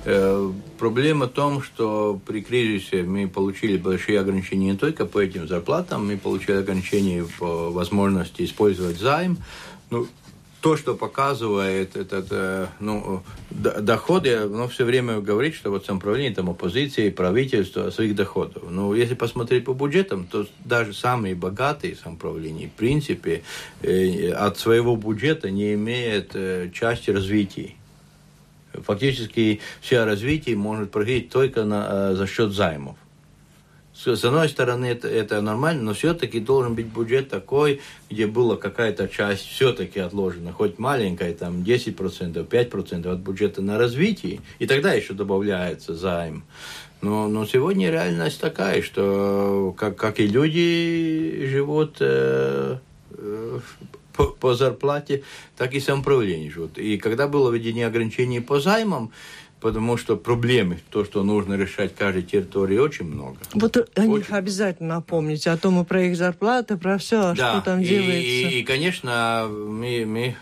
Э, 0.06 0.52
проблема 0.80 1.28
в 1.28 1.32
том, 1.32 1.62
что 1.62 2.20
при 2.26 2.42
кризисе 2.42 3.04
мы 3.04 3.28
получили 3.28 3.78
большие 3.78 4.20
ограничения 4.20 4.72
не 4.72 4.78
только 4.78 5.06
по 5.06 5.20
этим 5.20 5.48
зарплатам, 5.48 6.08
мы 6.08 6.18
получили 6.18 6.58
ограничения 6.58 7.26
по 7.40 7.72
возможности 7.72 8.44
использовать 8.44 8.98
займ. 8.98 9.38
Ну, 9.90 10.08
то, 10.62 10.78
что 10.78 10.96
показывает 10.96 11.96
этот, 11.96 12.28
э, 12.30 12.68
ну, 12.80 13.24
доходы, 13.50 14.48
ну, 14.48 14.68
все 14.68 14.86
время 14.86 15.20
говорит, 15.20 15.56
что 15.56 15.72
вот 15.72 15.86
самоуправление, 15.86 16.36
там, 16.36 16.52
оппозиции, 16.52 17.10
правительство 17.10 17.90
своих 17.90 18.16
доходов. 18.16 18.64
Но 18.70 18.94
если 18.94 19.16
посмотреть 19.16 19.66
по 19.66 19.74
бюджетам, 19.74 20.28
то 20.28 20.46
даже 20.64 20.94
самые 20.94 21.34
богатые 21.34 21.96
самоуправления, 21.96 22.68
в 22.68 22.74
принципе, 22.74 23.42
э, 23.82 24.32
от 24.32 24.60
своего 24.60 24.96
бюджета 24.96 25.50
не 25.50 25.74
имеют 25.74 26.32
э, 26.36 26.70
части 26.72 27.10
развития. 27.10 27.72
Фактически 28.74 29.60
все 29.82 30.06
развитие 30.06 30.56
может 30.56 30.92
проходить 30.92 31.30
только 31.30 31.66
на, 31.66 32.16
за 32.16 32.28
счет 32.28 32.52
займов. 32.52 32.98
С 33.94 34.24
одной 34.24 34.48
стороны, 34.50 34.86
это, 34.86 35.08
это 35.08 35.42
нормально, 35.42 35.84
но 35.84 35.94
все-таки 35.94 36.40
должен 36.40 36.76
быть 36.76 36.88
бюджет 36.88 37.30
такой, 37.30 37.82
где 38.10 38.26
была 38.26 38.56
какая-то 38.56 39.08
часть 39.08 39.46
все-таки 39.46 40.00
отложена, 40.00 40.54
хоть 40.54 40.80
маленькая, 40.80 41.34
там 41.34 41.62
10%, 41.62 42.48
5% 42.48 43.08
от 43.08 43.20
бюджета 43.20 43.62
на 43.62 43.78
развитие, 43.78 44.40
и 44.60 44.66
тогда 44.66 44.94
еще 44.94 45.14
добавляется 45.14 45.94
займ. 45.94 46.44
Но, 47.02 47.28
но 47.28 47.46
сегодня 47.46 47.92
реальность 47.92 48.40
такая, 48.40 48.82
что 48.82 49.76
как, 49.78 49.98
как 49.98 50.20
и 50.20 50.28
люди 50.28 51.48
живут 51.52 51.98
э, 52.00 52.78
э, 53.12 53.60
по, 54.14 54.26
по 54.28 54.54
зарплате, 54.54 55.24
так 55.58 55.74
и 55.74 55.80
самоуправление 55.80 56.52
живут. 56.52 56.78
И 56.78 56.98
когда 56.98 57.28
было 57.28 57.52
введение 57.52 57.88
ограничений 57.88 58.40
по 58.40 58.60
займам, 58.60 59.12
потому 59.62 59.96
что 59.96 60.18
проблемы, 60.18 60.80
то, 60.90 61.06
что 61.06 61.24
нужно 61.24 61.54
решать 61.54 61.96
каждой 61.96 62.24
территории, 62.24 62.78
очень 62.78 63.06
много. 63.06 63.38
Вот 63.54 63.78
о 63.78 63.82
очень. 63.82 64.12
них 64.12 64.32
обязательно 64.32 64.96
напомните, 64.96 65.52
о 65.52 65.58
том 65.58 65.82
и 65.82 65.86
про 65.86 66.04
их 66.04 66.18
зарплаты, 66.18 66.76
про 66.78 66.98
все, 66.98 67.34
да, 67.36 67.54
что 67.54 67.62
там 67.62 67.80
и, 67.80 67.86
делается. 67.86 68.20
И, 68.20 68.60
и 68.60 68.64
конечно, 68.64 69.48
мы, 69.50 70.06
мы 70.06 70.36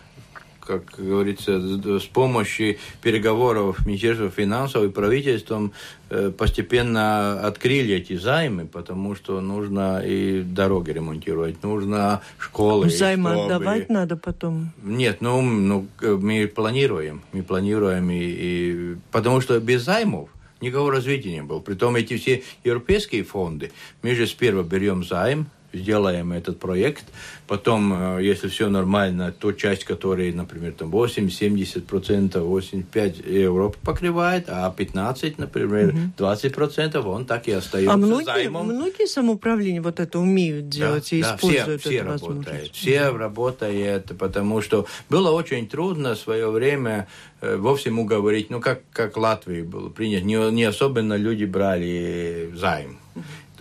как 0.70 0.84
говорится, 1.00 1.60
с 2.00 2.06
помощью 2.06 2.78
переговоров 3.02 3.88
Министерства 3.88 4.30
финансов 4.30 4.84
и 4.84 4.90
правительством 4.90 5.72
э, 6.12 6.30
постепенно 6.30 7.42
открыли 7.42 7.96
эти 7.96 8.16
займы, 8.16 8.68
потому 8.68 9.16
что 9.16 9.42
нужно 9.42 10.00
и 10.06 10.44
дороги 10.44 10.92
ремонтировать, 10.92 11.64
нужно 11.64 12.22
школы. 12.38 12.86
Ну, 12.86 12.92
займы 12.92 13.32
чтобы... 13.32 13.46
отдавать 13.46 13.90
надо 13.90 14.16
потом? 14.16 14.72
Нет, 14.84 15.22
ну, 15.22 15.42
ну 15.42 15.88
мы 16.02 16.48
планируем, 16.48 17.24
мы 17.34 17.42
планируем, 17.42 18.12
и, 18.12 18.20
и... 18.20 18.96
потому 19.12 19.42
что 19.42 19.60
без 19.60 19.82
займов 19.82 20.30
никакого 20.62 20.92
развития 20.92 21.32
не 21.32 21.42
было. 21.42 21.62
Притом 21.62 21.96
эти 21.96 22.16
все 22.18 22.44
европейские 22.64 23.24
фонды, 23.24 23.72
мы 24.04 24.14
же 24.14 24.28
сперва 24.28 24.62
берем 24.62 25.04
займ, 25.04 25.48
сделаем 25.74 26.32
этот 26.32 26.60
проект. 26.60 27.06
Потом, 27.48 28.18
э, 28.18 28.24
если 28.24 28.48
все 28.48 28.70
нормально, 28.70 29.32
то 29.32 29.52
часть, 29.52 29.84
которая, 29.84 30.32
например, 30.32 30.74
там 30.74 30.92
80-70%, 30.92 32.44
85% 32.44 33.28
Европа 33.28 33.78
покрывает, 33.84 34.46
а 34.50 34.74
15%, 34.76 35.36
например, 35.38 35.90
угу. 35.90 36.26
20% 36.26 36.98
он 37.06 37.26
так 37.26 37.48
и 37.48 37.52
остается 37.52 37.94
а 37.94 37.98
многие, 37.98 38.26
займом. 38.26 38.68
многие 38.68 39.08
самоуправления 39.08 39.82
вот 39.82 40.00
это 40.00 40.20
умеют 40.20 40.70
делать 40.70 41.10
да, 41.10 41.18
и 41.18 41.22
да, 41.22 41.36
используют 41.36 41.82
все, 41.82 41.90
все 41.90 42.02
работают. 42.04 42.72
Все 42.72 43.10
угу. 43.10 43.18
работают, 43.18 44.12
потому 44.18 44.62
что 44.62 44.86
было 45.10 45.32
очень 45.32 45.68
трудно 45.68 46.16
в 46.16 46.20
свое 46.20 46.50
время 46.50 47.08
э, 47.42 47.56
вовсе 47.56 47.90
уговорить, 47.90 48.50
ну, 48.50 48.62
как, 48.62 48.82
как 48.94 49.18
Латвии 49.18 49.64
было 49.64 49.90
принято, 49.90 50.24
не, 50.24 50.52
не 50.52 50.64
особенно 50.64 51.16
люди 51.16 51.46
брали 51.46 52.52
займ. 52.54 52.99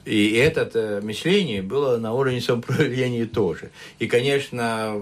И 0.08 0.32
это 0.32 0.70
э, 0.72 1.00
мышление 1.02 1.60
было 1.60 1.98
на 1.98 2.14
уровне 2.14 2.40
самоуправления 2.40 3.26
тоже. 3.26 3.70
И, 3.98 4.06
конечно, 4.06 4.94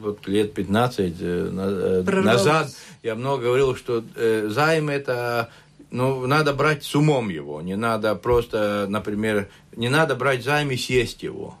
вот 0.00 0.28
лет 0.28 0.54
15 0.54 1.00
э, 1.00 2.04
э, 2.06 2.20
назад 2.22 2.70
я 3.02 3.16
много 3.16 3.44
говорил, 3.44 3.74
что 3.74 4.04
займ 4.48 4.90
это 4.90 5.50
ну, 5.90 6.26
надо 6.26 6.54
брать 6.54 6.84
с 6.84 6.94
умом 6.94 7.28
его, 7.30 7.62
не 7.62 7.76
надо 7.76 8.14
просто, 8.14 8.86
например, 8.88 9.48
не 9.76 9.88
надо 9.88 10.14
брать 10.14 10.44
займ 10.44 10.70
и 10.70 10.76
съесть 10.76 11.22
его. 11.22 11.56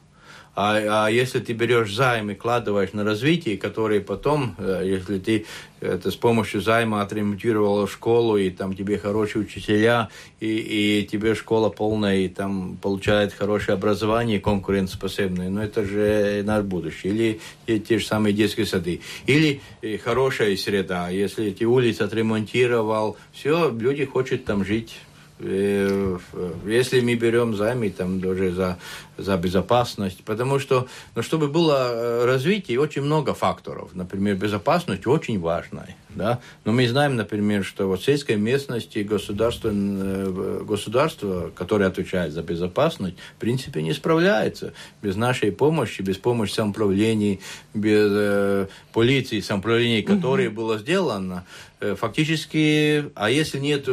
А, 0.56 1.06
а 1.06 1.10
если 1.10 1.40
ты 1.40 1.52
берешь 1.52 1.92
займ 1.92 2.30
и 2.30 2.34
кладываешь 2.34 2.92
на 2.92 3.02
развитие, 3.02 3.56
которые 3.56 4.00
потом, 4.00 4.54
э, 4.58 4.82
если 4.84 5.18
ты 5.18 5.46
это 5.80 6.10
с 6.10 6.16
помощью 6.16 6.60
займа 6.60 7.02
отремонтировала 7.02 7.88
школу, 7.88 8.36
и 8.36 8.50
там 8.50 8.74
тебе 8.74 8.96
хорошие 8.98 9.42
учителя, 9.42 10.08
и, 10.40 11.00
и 11.00 11.06
тебе 11.06 11.34
школа 11.34 11.70
полная, 11.70 12.18
и 12.18 12.28
там 12.28 12.78
получает 12.80 13.32
хорошее 13.32 13.74
образование 13.74 14.40
конкурентоспособное, 14.40 15.50
но 15.50 15.62
это 15.62 15.84
же 15.84 16.42
наш 16.44 16.64
будущее. 16.64 17.12
Или 17.12 17.40
и 17.66 17.80
те 17.80 17.98
же 17.98 18.06
самые 18.06 18.32
детские 18.32 18.66
сады. 18.66 19.00
Или 19.26 19.60
э, 19.82 19.98
хорошая 19.98 20.56
среда. 20.56 21.10
Если 21.10 21.46
эти 21.46 21.64
улицы 21.64 22.02
отремонтировал, 22.02 23.16
все, 23.32 23.70
люди 23.70 24.04
хотят 24.04 24.44
там 24.44 24.64
жить 24.64 24.94
Э, 25.40 26.18
если 26.64 27.00
мы 27.00 27.16
берем 27.16 27.56
займи 27.56 27.90
там 27.90 28.20
даже 28.20 28.52
за, 28.52 28.78
за 29.16 29.36
безопасность, 29.36 30.24
потому 30.24 30.58
что, 30.58 30.86
ну, 31.14 31.22
чтобы 31.22 31.48
было 31.48 31.90
э, 31.90 32.24
развитие, 32.24 32.80
очень 32.80 33.02
много 33.02 33.34
факторов. 33.34 33.90
Например, 33.94 34.34
безопасность 34.36 35.06
очень 35.06 35.40
важная. 35.40 35.96
Да? 36.10 36.40
Но 36.64 36.72
мы 36.72 36.86
знаем, 36.88 37.16
например, 37.16 37.64
что 37.64 37.88
в 37.88 37.98
сельской 37.98 38.36
местности 38.36 39.00
государство, 39.00 39.70
э, 39.72 40.62
государство, 40.66 41.50
которое 41.54 41.86
отвечает 41.86 42.32
за 42.32 42.42
безопасность, 42.42 43.16
в 43.36 43.40
принципе 43.40 43.82
не 43.82 43.92
справляется. 43.92 44.72
Без 45.02 45.16
нашей 45.16 45.52
помощи, 45.52 46.02
без 46.02 46.16
помощи 46.16 46.52
самоуправлений, 46.52 47.40
без 47.74 48.10
э, 48.12 48.66
полиции, 48.92 49.40
самоуправлений, 49.40 50.02
которые 50.02 50.48
угу. 50.48 50.56
было 50.56 50.78
сделано, 50.78 51.44
Э, 51.84 51.94
фактически, 51.96 53.10
а 53.14 53.28
если 53.28 53.58
нет 53.58 53.86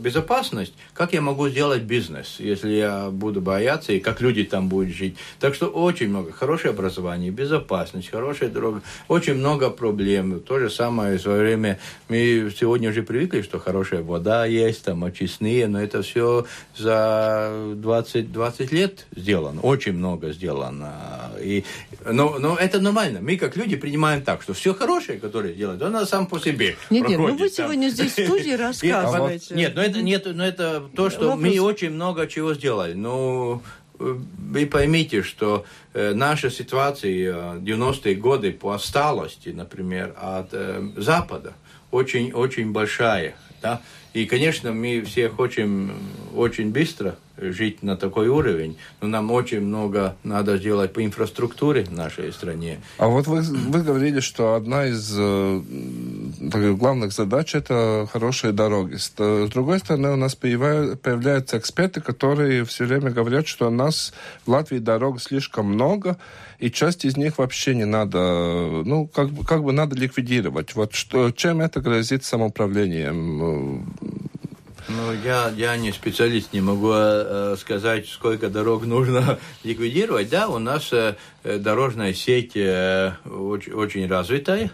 безопасности, 0.00 0.74
как 0.92 1.14
я 1.14 1.22
могу 1.22 1.48
сделать 1.48 1.82
бизнес, 1.82 2.36
если 2.38 2.72
я 2.72 3.10
буду 3.10 3.40
бояться, 3.40 3.92
и 3.92 4.00
как 4.00 4.11
люди 4.20 4.44
там 4.44 4.68
будут 4.68 4.90
жить? 4.94 5.16
Так 5.40 5.54
что 5.54 5.66
очень 5.66 6.08
много. 6.08 6.32
Хорошее 6.32 6.72
образование, 6.72 7.30
безопасность, 7.30 8.10
хорошая 8.10 8.48
дорога, 8.48 8.82
очень 9.08 9.34
много 9.34 9.70
проблем. 9.70 10.40
То 10.40 10.58
же 10.58 10.70
самое 10.70 11.18
в 11.18 11.22
свое 11.22 11.42
время. 11.42 11.78
Мы 12.08 12.52
сегодня 12.58 12.90
уже 12.90 13.02
привыкли, 13.02 13.42
что 13.42 13.58
хорошая 13.58 14.02
вода 14.02 14.46
есть, 14.46 14.84
там 14.84 15.04
очистные, 15.04 15.66
но 15.68 15.80
это 15.80 16.02
все 16.02 16.46
за 16.76 17.72
20, 17.74 18.32
20 18.32 18.72
лет 18.72 19.06
сделано. 19.14 19.60
Очень 19.60 19.92
много 19.92 20.32
сделано. 20.32 21.32
И, 21.40 21.64
но, 22.04 22.38
но 22.38 22.56
это 22.56 22.80
нормально. 22.80 23.20
Мы, 23.20 23.36
как 23.36 23.56
люди, 23.56 23.76
принимаем 23.76 24.22
так, 24.22 24.42
что 24.42 24.54
все 24.54 24.74
хорошее, 24.74 25.18
которое 25.18 25.52
делают, 25.54 25.82
оно 25.82 26.04
сам 26.04 26.26
по 26.26 26.38
себе 26.38 26.76
нет, 26.90 27.08
нет, 27.08 27.18
ну 27.18 27.36
вы 27.36 27.48
сегодня 27.48 27.88
здесь 27.88 28.12
в 28.12 28.24
студии 28.26 28.52
рассказываете. 28.56 29.54
Нет, 29.54 29.74
но 29.74 29.82
это, 29.82 30.02
нет, 30.02 30.26
но 30.26 30.44
это 30.44 30.82
то, 30.94 31.10
что 31.10 31.36
мы 31.36 31.58
очень 31.60 31.90
много 31.90 32.26
чего 32.26 32.54
сделали. 32.54 32.94
Ну, 32.94 33.62
вы 34.02 34.66
поймите, 34.66 35.22
что 35.22 35.64
э, 35.94 36.12
наша 36.14 36.50
ситуация 36.50 37.54
90-е 37.54 38.14
годы 38.14 38.52
по 38.52 38.72
отсталости, 38.72 39.50
например, 39.50 40.14
от 40.20 40.48
э, 40.52 40.88
Запада 40.96 41.54
очень-очень 41.90 42.72
большая. 42.72 43.34
Да? 43.60 43.80
И, 44.12 44.26
конечно, 44.26 44.72
мы 44.72 45.02
все 45.02 45.28
хотим 45.28 45.92
очень 46.34 46.70
быстро 46.70 47.16
жить 47.50 47.82
на 47.82 47.96
такой 47.96 48.28
уровень, 48.28 48.76
но 49.00 49.08
нам 49.08 49.30
очень 49.30 49.60
много 49.60 50.16
надо 50.22 50.56
сделать 50.58 50.92
по 50.92 51.04
инфраструктуре 51.04 51.84
в 51.84 51.92
нашей 51.92 52.32
стране. 52.32 52.80
А 52.98 53.08
вот 53.08 53.26
вы, 53.26 53.42
вы 53.42 53.82
говорили, 53.82 54.20
что 54.20 54.54
одна 54.54 54.86
из 54.86 55.14
э, 55.16 55.60
главных 56.74 57.12
задач 57.12 57.54
это 57.54 58.08
хорошие 58.12 58.52
дороги. 58.52 58.96
С, 58.96 59.12
с 59.16 59.48
другой 59.50 59.78
стороны, 59.78 60.10
у 60.12 60.16
нас 60.16 60.34
появляются 60.34 61.58
эксперты, 61.58 62.00
которые 62.00 62.64
все 62.64 62.84
время 62.84 63.10
говорят, 63.10 63.46
что 63.46 63.68
у 63.68 63.70
нас 63.70 64.12
в 64.46 64.50
Латвии 64.50 64.78
дорог 64.78 65.20
слишком 65.20 65.66
много, 65.66 66.18
и 66.58 66.70
часть 66.70 67.04
из 67.04 67.16
них 67.16 67.38
вообще 67.38 67.74
не 67.74 67.84
надо, 67.84 68.18
ну, 68.84 69.08
как 69.08 69.30
бы, 69.30 69.44
как 69.44 69.64
бы 69.64 69.72
надо 69.72 69.96
ликвидировать. 69.96 70.74
Вот 70.74 70.94
что, 70.94 71.30
чем 71.32 71.60
это 71.60 71.80
грозит 71.80 72.24
самоуправлением? 72.24 73.92
Ну, 74.88 75.12
я, 75.24 75.52
я 75.56 75.76
не 75.76 75.92
специалист, 75.92 76.52
не 76.52 76.60
могу 76.60 76.92
э, 76.92 77.56
сказать, 77.58 78.08
сколько 78.08 78.48
дорог 78.48 78.84
нужно 78.84 79.38
ликвидировать. 79.64 80.28
Да, 80.28 80.48
у 80.48 80.58
нас 80.58 80.92
э, 80.92 81.14
дорожная 81.44 82.14
сеть 82.14 82.56
э, 82.56 83.12
очень, 83.24 83.72
очень 83.72 84.08
развитая, 84.08 84.70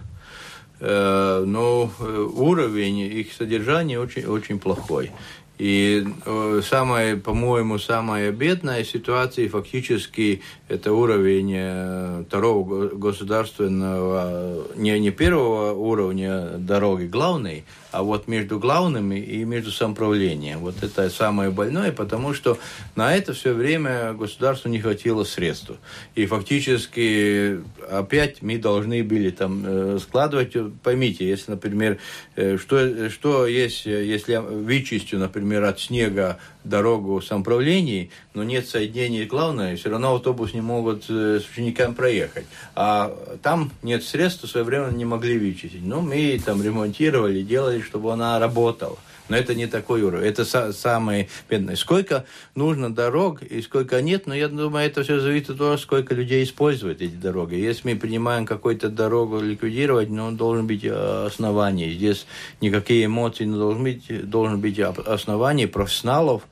э, 0.81 1.45
но 1.47 1.93
э, 2.01 2.29
уровень 2.35 3.01
их 3.01 3.33
содержания 3.33 3.99
очень, 4.01 4.25
очень 4.25 4.59
плохой. 4.59 5.13
И 5.59 6.07
э, 6.25 6.61
самая, 6.65 7.17
по-моему, 7.17 7.79
самая 7.79 8.31
бедная 8.31 8.85
ситуация 8.85 9.49
фактически 9.49 10.41
это 10.69 10.93
уровень 10.93 11.53
э, 11.53 12.25
второго 12.29 12.89
государственного, 12.91 14.69
не, 14.77 14.99
не 15.01 15.11
первого 15.11 15.73
уровня 15.73 16.51
дороги 16.59 17.07
главной, 17.07 17.65
а 17.91 18.03
вот 18.03 18.29
между 18.29 18.59
главными 18.59 19.19
и 19.19 19.45
между 19.45 19.71
самоуправлением. 19.71 20.61
Вот 20.61 20.83
это 20.83 21.09
самое 21.11 21.51
больное, 21.51 21.93
потому 21.93 22.35
что 22.35 22.59
на 22.97 23.15
это 23.15 23.33
все 23.33 23.53
время 23.53 24.13
государству 24.13 24.69
не 24.69 24.81
хватило 24.81 25.25
средств. 25.25 25.73
И 26.15 26.27
фактически 26.27 27.61
опять 27.91 28.43
мы 28.43 28.59
должны 28.59 29.03
были 29.03 29.31
там 29.31 29.63
э, 29.65 29.99
складывать. 30.01 30.55
Поймите, 30.83 31.29
если, 31.29 31.53
например, 31.53 31.99
э, 32.37 32.59
что, 32.59 33.11
что 33.11 33.47
есть, 33.47 33.87
если 33.87 34.37
вычистю, 34.37 35.19
например, 35.19 35.65
от 35.65 35.81
снега 35.81 36.39
дорогу 36.69 37.21
самоуправлений, 37.21 38.11
но 38.35 38.45
нет 38.45 38.69
соединения 38.69 39.27
главное, 39.27 39.77
все 39.77 39.91
равно 39.91 40.15
автобус 40.15 40.55
не 40.55 40.61
могут 40.61 41.05
э, 41.09 41.41
с 41.41 41.51
учениками 41.51 41.95
проехать. 41.95 42.47
А 42.75 43.17
там 43.43 43.71
нет 43.83 44.05
средств, 44.05 44.45
в 44.45 44.49
свое 44.49 44.93
не 44.93 45.05
могли 45.05 45.39
вычистить. 45.39 45.85
Ну, 45.85 46.01
мы 46.01 46.41
там 46.45 46.63
ремонтировали, 46.63 47.43
делали, 47.43 47.81
чтобы 47.81 48.13
она 48.13 48.39
работала. 48.39 48.99
Но 49.29 49.37
это 49.37 49.55
не 49.55 49.67
такой 49.67 50.03
уровень. 50.03 50.27
Это 50.27 50.43
са- 50.43 50.73
самое 50.73 51.29
бедное. 51.49 51.77
Сколько 51.77 52.25
нужно 52.55 52.95
дорог 52.95 53.43
и 53.43 53.61
сколько 53.63 54.01
нет, 54.01 54.27
но 54.27 54.35
я 54.35 54.49
думаю, 54.49 54.87
это 54.87 55.03
все 55.03 55.21
зависит 55.21 55.51
от 55.51 55.59
того, 55.59 55.77
сколько 55.77 56.15
людей 56.15 56.43
используют 56.45 57.03
эти 57.03 57.15
дороги. 57.15 57.55
Если 57.55 57.93
мы 57.93 57.99
принимаем 57.99 58.47
какую-то 58.47 58.89
дорогу 58.89 59.41
ликвидировать, 59.41 60.09
ну, 60.09 60.33
должен 60.33 60.67
быть 60.67 60.85
э, 60.85 61.27
основание. 61.27 61.93
Здесь 61.93 62.27
никакие 62.61 63.07
эмоции 63.07 63.45
не 63.45 63.57
должны 63.57 63.83
быть. 63.83 64.29
Должен 64.31 64.61
быть 64.61 64.79
основание 64.79 65.69
профессионалов, 65.69 66.43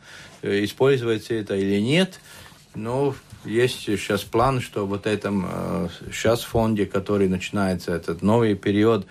э, 0.42 0.64
используется 0.64 1.34
это 1.34 1.56
или 1.56 1.80
нет. 1.80 2.20
Но 2.74 3.14
есть 3.46 3.80
сейчас 3.80 4.22
план, 4.22 4.60
что 4.60 4.86
вот 4.86 5.06
этом 5.06 5.46
э, 5.48 5.88
сейчас 6.12 6.42
фонде, 6.42 6.84
который 6.84 7.28
начинается 7.28 7.92
этот 7.92 8.20
новый 8.20 8.54
период, 8.54 9.06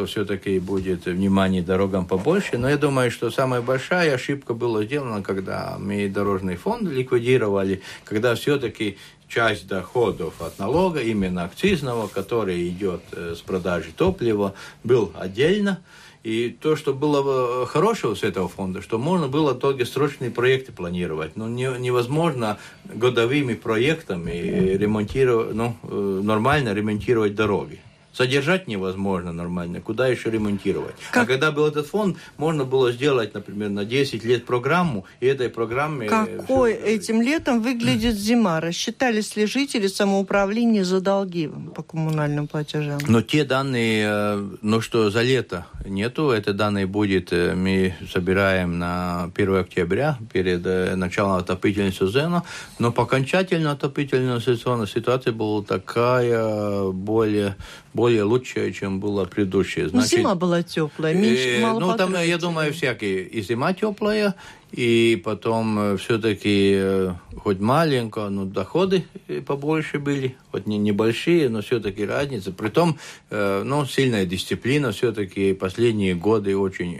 что 0.00 0.06
все-таки 0.06 0.58
будет 0.58 1.04
внимание 1.04 1.60
дорогам 1.62 2.06
побольше. 2.06 2.56
Но 2.56 2.70
я 2.70 2.78
думаю, 2.78 3.10
что 3.10 3.30
самая 3.30 3.60
большая 3.60 4.14
ошибка 4.14 4.54
была 4.54 4.84
сделана, 4.84 5.22
когда 5.22 5.76
мы 5.78 6.08
дорожный 6.08 6.56
фонд 6.56 6.88
ликвидировали, 6.88 7.82
когда 8.04 8.34
все-таки 8.34 8.96
часть 9.28 9.66
доходов 9.66 10.40
от 10.40 10.58
налога, 10.58 11.00
именно 11.00 11.44
акцизного, 11.44 12.08
который 12.08 12.66
идет 12.68 13.02
э, 13.12 13.34
с 13.36 13.40
продажи 13.42 13.90
топлива, 13.94 14.54
был 14.84 15.12
отдельно. 15.14 15.80
И 16.22 16.48
то, 16.48 16.76
что 16.76 16.94
было 16.94 17.66
хорошего 17.66 18.14
с 18.14 18.22
этого 18.22 18.48
фонда, 18.48 18.80
что 18.80 18.98
можно 18.98 19.28
было 19.28 19.52
долгосрочные 19.52 20.30
проекты 20.30 20.72
планировать. 20.72 21.36
Но 21.36 21.46
не, 21.46 21.68
невозможно 21.78 22.58
годовыми 22.84 23.52
проектами 23.52 24.30
ремонтировать, 24.76 25.54
ну, 25.54 25.76
нормально 26.22 26.72
ремонтировать 26.72 27.34
дороги 27.34 27.80
содержать 28.12 28.68
невозможно 28.68 29.32
нормально, 29.32 29.80
куда 29.80 30.08
еще 30.08 30.30
ремонтировать. 30.30 30.94
А 31.10 31.14
как... 31.14 31.22
А 31.22 31.26
когда 31.26 31.52
был 31.52 31.66
этот 31.66 31.86
фонд, 31.86 32.16
можно 32.36 32.64
было 32.64 32.92
сделать, 32.92 33.34
например, 33.34 33.70
на 33.70 33.84
10 33.84 34.24
лет 34.24 34.44
программу, 34.44 35.04
и 35.20 35.26
этой 35.26 35.48
программе... 35.48 36.08
Какой 36.08 36.74
все... 36.74 36.84
этим 36.84 37.22
летом 37.22 37.62
выглядит 37.62 38.14
зима? 38.16 38.60
Рассчитались 38.60 39.36
ли 39.36 39.46
жители 39.46 39.86
самоуправления 39.86 40.84
за 40.84 41.00
долги 41.00 41.50
по 41.74 41.82
коммунальным 41.82 42.48
платежам? 42.48 42.98
Но 43.06 43.22
те 43.22 43.44
данные, 43.44 44.06
э, 44.08 44.48
ну 44.62 44.80
что 44.80 45.10
за 45.10 45.22
лето 45.22 45.66
нету, 45.84 46.30
это 46.30 46.52
данные 46.52 46.86
будет, 46.86 47.32
э, 47.32 47.54
мы 47.54 47.94
собираем 48.12 48.78
на 48.78 49.30
1 49.34 49.56
октября, 49.56 50.18
перед 50.32 50.66
э, 50.66 50.96
началом 50.96 51.36
отопительного 51.36 51.92
сезона, 51.92 52.42
но 52.78 52.92
по 52.92 53.04
окончательно 53.04 53.72
отопительного 53.72 54.40
сезона 54.40 54.86
ситуация 54.86 55.32
была 55.32 55.62
такая 55.62 56.90
более 56.90 57.56
более 57.92 58.22
лучшая, 58.22 58.72
чем 58.72 59.00
была 59.00 59.24
предыдущая. 59.24 59.84
Ну, 59.84 59.90
Значит, 59.90 60.10
зима 60.10 60.34
была 60.34 60.62
теплая, 60.62 61.14
меньше, 61.14 61.58
э, 61.58 61.62
мало 61.62 61.80
Ну, 61.80 61.96
там, 61.96 62.14
я 62.14 62.38
думаю, 62.38 62.72
всякие. 62.72 63.22
И 63.22 63.42
зима 63.42 63.72
теплая, 63.72 64.34
и 64.72 65.20
потом 65.24 65.78
э, 65.78 65.96
все-таки, 65.96 66.74
э, 66.76 67.12
хоть 67.36 67.58
маленько, 67.58 68.28
но 68.28 68.44
доходы 68.44 69.04
э, 69.26 69.40
побольше 69.40 69.98
были, 69.98 70.36
хоть 70.52 70.66
не 70.66 70.78
небольшие, 70.78 71.48
но 71.48 71.60
все-таки 71.60 72.04
разница. 72.04 72.52
Притом, 72.52 72.98
ну, 73.30 73.86
сильная 73.86 74.26
дисциплина 74.26 74.92
все-таки 74.92 75.54
последние 75.54 76.14
годы 76.14 76.56
очень 76.56 76.98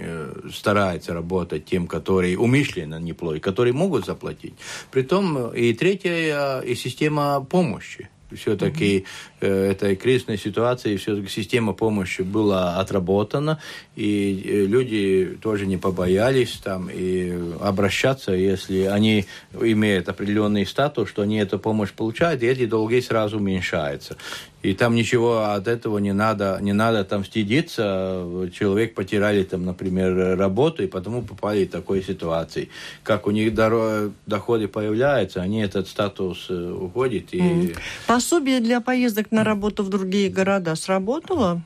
старается 0.53 1.15
работать 1.15 1.65
тем, 1.65 1.87
которые 1.87 2.39
умышленно 2.39 2.99
не 2.99 3.13
платят, 3.13 3.43
которые 3.43 3.73
могут 3.73 4.07
заплатить. 4.07 4.55
Притом, 4.91 5.53
и 5.53 5.73
третья, 5.75 6.61
и 6.61 6.75
система 6.75 7.41
помощи 7.41 8.09
все-таки 8.35 8.99
mm-hmm. 8.99 9.07
э, 9.41 9.71
этой 9.73 9.97
кризисной 9.97 10.39
ситуации 10.39 10.97
все-таки 10.97 11.29
система 11.29 11.73
помощи 11.73 12.23
была 12.23 12.79
отработана, 12.79 13.61
и 13.97 14.43
э, 14.45 14.67
люди 14.67 15.39
тоже 15.43 15.67
не 15.67 15.77
побоялись 15.77 16.61
там 16.63 16.89
и 16.93 17.33
обращаться, 17.61 18.33
если 18.33 18.83
они 18.83 19.27
имеют 19.53 20.09
определенный 20.09 20.67
статус, 20.67 21.09
что 21.09 21.23
они 21.23 21.39
эту 21.39 21.59
помощь 21.59 21.91
получают, 21.93 22.43
и 22.43 22.47
эти 22.47 22.67
долги 22.67 23.01
сразу 23.01 23.39
уменьшаются. 23.39 24.17
И 24.63 24.75
там 24.75 24.95
ничего 24.95 25.45
от 25.53 25.69
этого 25.69 25.99
не 25.99 26.13
надо, 26.13 26.59
не 26.61 26.75
надо 26.75 27.05
там 27.05 27.25
стыдиться. 27.25 28.51
Человек 28.53 28.95
потеряли 28.95 29.43
там, 29.43 29.65
например, 29.65 30.37
работу, 30.37 30.83
и 30.83 30.87
потому 30.87 31.23
попали 31.23 31.65
в 31.65 31.71
такой 31.71 32.03
ситуации. 32.03 32.69
Как 33.03 33.27
у 33.27 33.31
них 33.31 33.55
доходы 33.55 34.69
появляются, 34.69 35.41
они 35.41 35.63
этот 35.63 35.89
статус 35.89 36.47
э, 36.51 36.73
уходит. 36.73 37.33
И... 37.33 37.75
Пособие 38.07 38.61
для 38.61 38.83
поездок 38.83 39.31
на 39.31 39.45
работу 39.45 39.83
в 39.83 39.89
другие 39.89 40.29
города 40.29 40.75
сработало? 40.77 41.63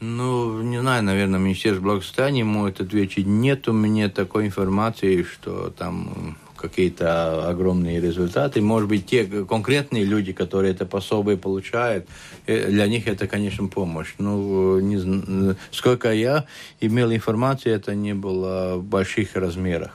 Ну, 0.00 0.62
не 0.62 0.80
знаю, 0.80 1.02
наверное, 1.02 1.38
Министерство 1.38 1.82
благосостояния 1.82 2.44
может 2.44 2.80
ответить. 2.80 3.26
Нет 3.26 3.68
у 3.68 3.72
меня 3.72 4.08
такой 4.08 4.46
информации, 4.46 5.22
что 5.22 5.68
там 5.76 6.38
какие-то 6.60 7.48
огромные 7.48 8.00
результаты. 8.00 8.60
Может 8.60 8.88
быть, 8.88 9.06
те 9.06 9.24
конкретные 9.24 10.04
люди, 10.04 10.32
которые 10.32 10.72
это 10.72 10.86
пособие 10.86 11.36
получают, 11.36 12.06
э, 12.46 12.70
для 12.70 12.86
них 12.86 13.06
это, 13.08 13.26
конечно, 13.26 13.68
помощь. 13.68 14.14
Ну, 14.18 14.78
не, 14.80 15.54
сколько 15.70 16.12
я 16.12 16.44
имел 16.80 17.12
информации, 17.12 17.72
это 17.72 17.94
не 17.94 18.14
было 18.14 18.76
в 18.76 18.84
больших 18.84 19.36
размерах. 19.36 19.92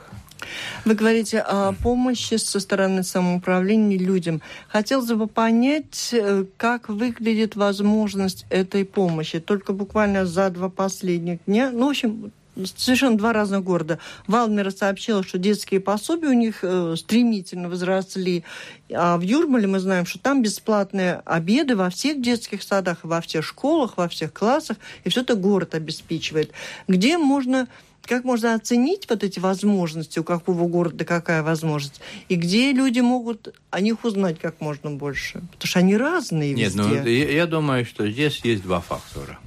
Вы 0.84 0.94
говорите 0.94 1.40
о 1.40 1.74
помощи 1.74 2.36
со 2.36 2.60
стороны 2.60 3.04
самоуправления 3.04 3.98
людям. 3.98 4.42
Хотелось 4.68 5.12
бы 5.12 5.28
понять, 5.28 6.10
э, 6.14 6.46
как 6.58 6.90
выглядит 6.90 7.56
возможность 7.56 8.46
этой 8.50 8.86
помощи. 8.86 9.40
Только 9.40 9.74
буквально 9.74 10.26
за 10.26 10.50
два 10.50 10.70
последних 10.70 11.40
дня, 11.46 11.72
ну, 11.72 11.88
в 11.88 11.90
общем, 11.90 12.32
совершенно 12.76 13.18
два 13.18 13.34
разных 13.34 13.64
города. 13.64 14.00
Валмера 14.28 14.72
сообщила, 14.72 15.24
что 15.24 15.38
детские 15.38 15.80
пособия 15.80 16.30
у 16.30 16.34
них 16.34 16.60
э, 16.62 16.96
стремительно 16.98 17.70
возросли. 17.70 18.44
А 18.94 19.18
в 19.18 19.22
Юрмале 19.22 19.68
мы 19.68 19.80
знаем, 19.80 20.06
что 20.06 20.20
там 20.20 20.42
бесплатные 20.42 21.22
обеды 21.26 21.76
во 21.76 21.90
всех 21.90 22.22
детских 22.22 22.64
садах, 22.64 23.00
во 23.04 23.22
всех 23.22 23.44
школах, 23.44 23.98
во 23.98 24.08
всех 24.08 24.34
классах. 24.34 24.78
И 25.04 25.10
все 25.10 25.22
это 25.22 25.36
город 25.36 25.76
обеспечивает. 25.76 26.52
Где 26.88 27.18
можно 27.18 27.68
как 28.06 28.24
можно 28.24 28.54
оценить 28.54 29.08
вот 29.10 29.24
эти 29.24 29.40
возможности, 29.40 30.20
у 30.20 30.24
какого 30.24 30.68
города 30.68 31.06
какая 31.06 31.44
возможность, 31.44 32.02
и 32.30 32.36
где 32.36 32.72
люди 32.72 33.00
могут 33.00 33.56
о 33.72 33.82
них 33.82 34.04
узнать 34.06 34.40
как 34.40 34.62
можно 34.62 34.92
больше? 34.92 35.42
Потому 35.54 35.68
что 35.68 35.80
они 35.80 35.98
разные 35.98 36.54
Нет, 36.54 36.74
ну, 36.76 36.84
везде. 36.84 37.02
ну, 37.02 37.08
я, 37.08 37.32
я 37.32 37.48
думаю, 37.48 37.86
что 37.86 38.10
здесь 38.10 38.42
есть 38.44 38.64
два 38.64 38.80
фактора. 38.80 39.40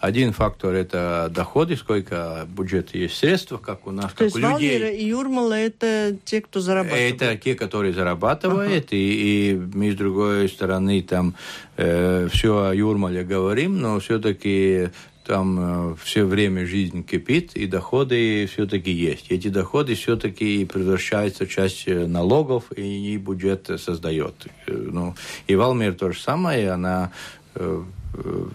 Один 0.00 0.32
фактор– 0.32 0.74
это 0.74 1.30
доходы, 1.34 1.76
сколько 1.76 2.46
бюджета 2.48 2.96
есть 2.98 3.16
средств, 3.16 3.52
как 3.60 3.86
у 3.86 3.90
нас, 3.90 4.12
То 4.12 4.18
как 4.18 4.20
есть 4.22 4.36
у 4.36 4.38
людей. 4.38 4.52
Валмира 4.52 4.90
и 4.90 5.04
Юрмала– 5.06 5.54
это 5.54 6.16
те, 6.24 6.40
кто 6.40 6.60
зарабатывает? 6.60 7.14
Это 7.14 7.36
те, 7.36 7.54
которые 7.54 7.92
зарабатывают, 7.92 8.86
ага. 8.86 8.96
и, 8.96 9.52
и 9.52 9.60
мы, 9.74 9.92
с 9.92 9.96
другой 9.96 10.48
стороны, 10.48 11.02
там 11.02 11.34
э, 11.76 12.28
все 12.32 12.68
о 12.68 12.74
Юрмале 12.74 13.24
говорим, 13.24 13.80
но 13.80 13.98
все-таки 13.98 14.90
там 15.28 15.92
э, 15.92 15.94
все 16.02 16.24
время 16.24 16.66
жизнь 16.66 17.04
кипит, 17.04 17.54
и 17.54 17.66
доходы 17.66 18.48
все-таки 18.50 18.90
есть. 18.90 19.30
Эти 19.30 19.48
доходы 19.48 19.94
все-таки 19.94 20.64
превращаются 20.64 21.44
в 21.44 21.50
часть 21.50 21.86
э, 21.86 22.06
налогов, 22.06 22.64
и, 22.74 23.14
и 23.14 23.16
бюджет 23.18 23.70
создает. 23.78 24.46
Э, 24.66 24.72
ну, 24.72 25.14
и 25.46 25.54
Валмир 25.54 25.94
то 25.94 26.12
же 26.12 26.18
самое, 26.18 26.70
она 26.70 27.12
э, 27.54 27.82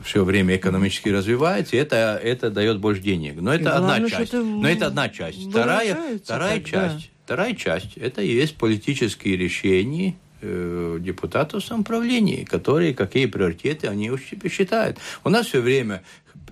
все 0.04 0.24
время 0.24 0.56
экономически 0.58 1.10
развивается, 1.10 1.76
и 1.76 1.80
это, 1.80 2.20
это 2.22 2.50
дает 2.50 2.80
больше 2.80 3.02
денег. 3.02 3.36
Но 3.40 3.54
это 3.54 3.64
Главное, 3.64 3.96
одна 3.96 4.10
часть. 4.10 4.34
Это 4.34 4.44
Но 4.44 4.68
это 4.68 4.88
одна 4.88 5.10
часть. 5.10 5.50
Вторая, 5.50 5.98
вторая 6.24 6.60
часть. 6.62 7.10
Вторая 7.26 7.56
часть– 7.56 7.94
это 7.96 8.22
и 8.22 8.34
есть 8.34 8.58
политические 8.58 9.38
решения, 9.38 10.16
э, 10.42 10.98
депутатов 11.00 11.64
самоуправления, 11.64 12.46
которые 12.46 12.94
какие 12.94 13.28
приоритеты 13.28 13.88
они 13.88 14.12
у 14.12 14.18
себя 14.18 14.50
считают. 14.50 14.98
У 15.24 15.30
нас 15.30 15.48
все 15.48 15.62
время 15.62 16.04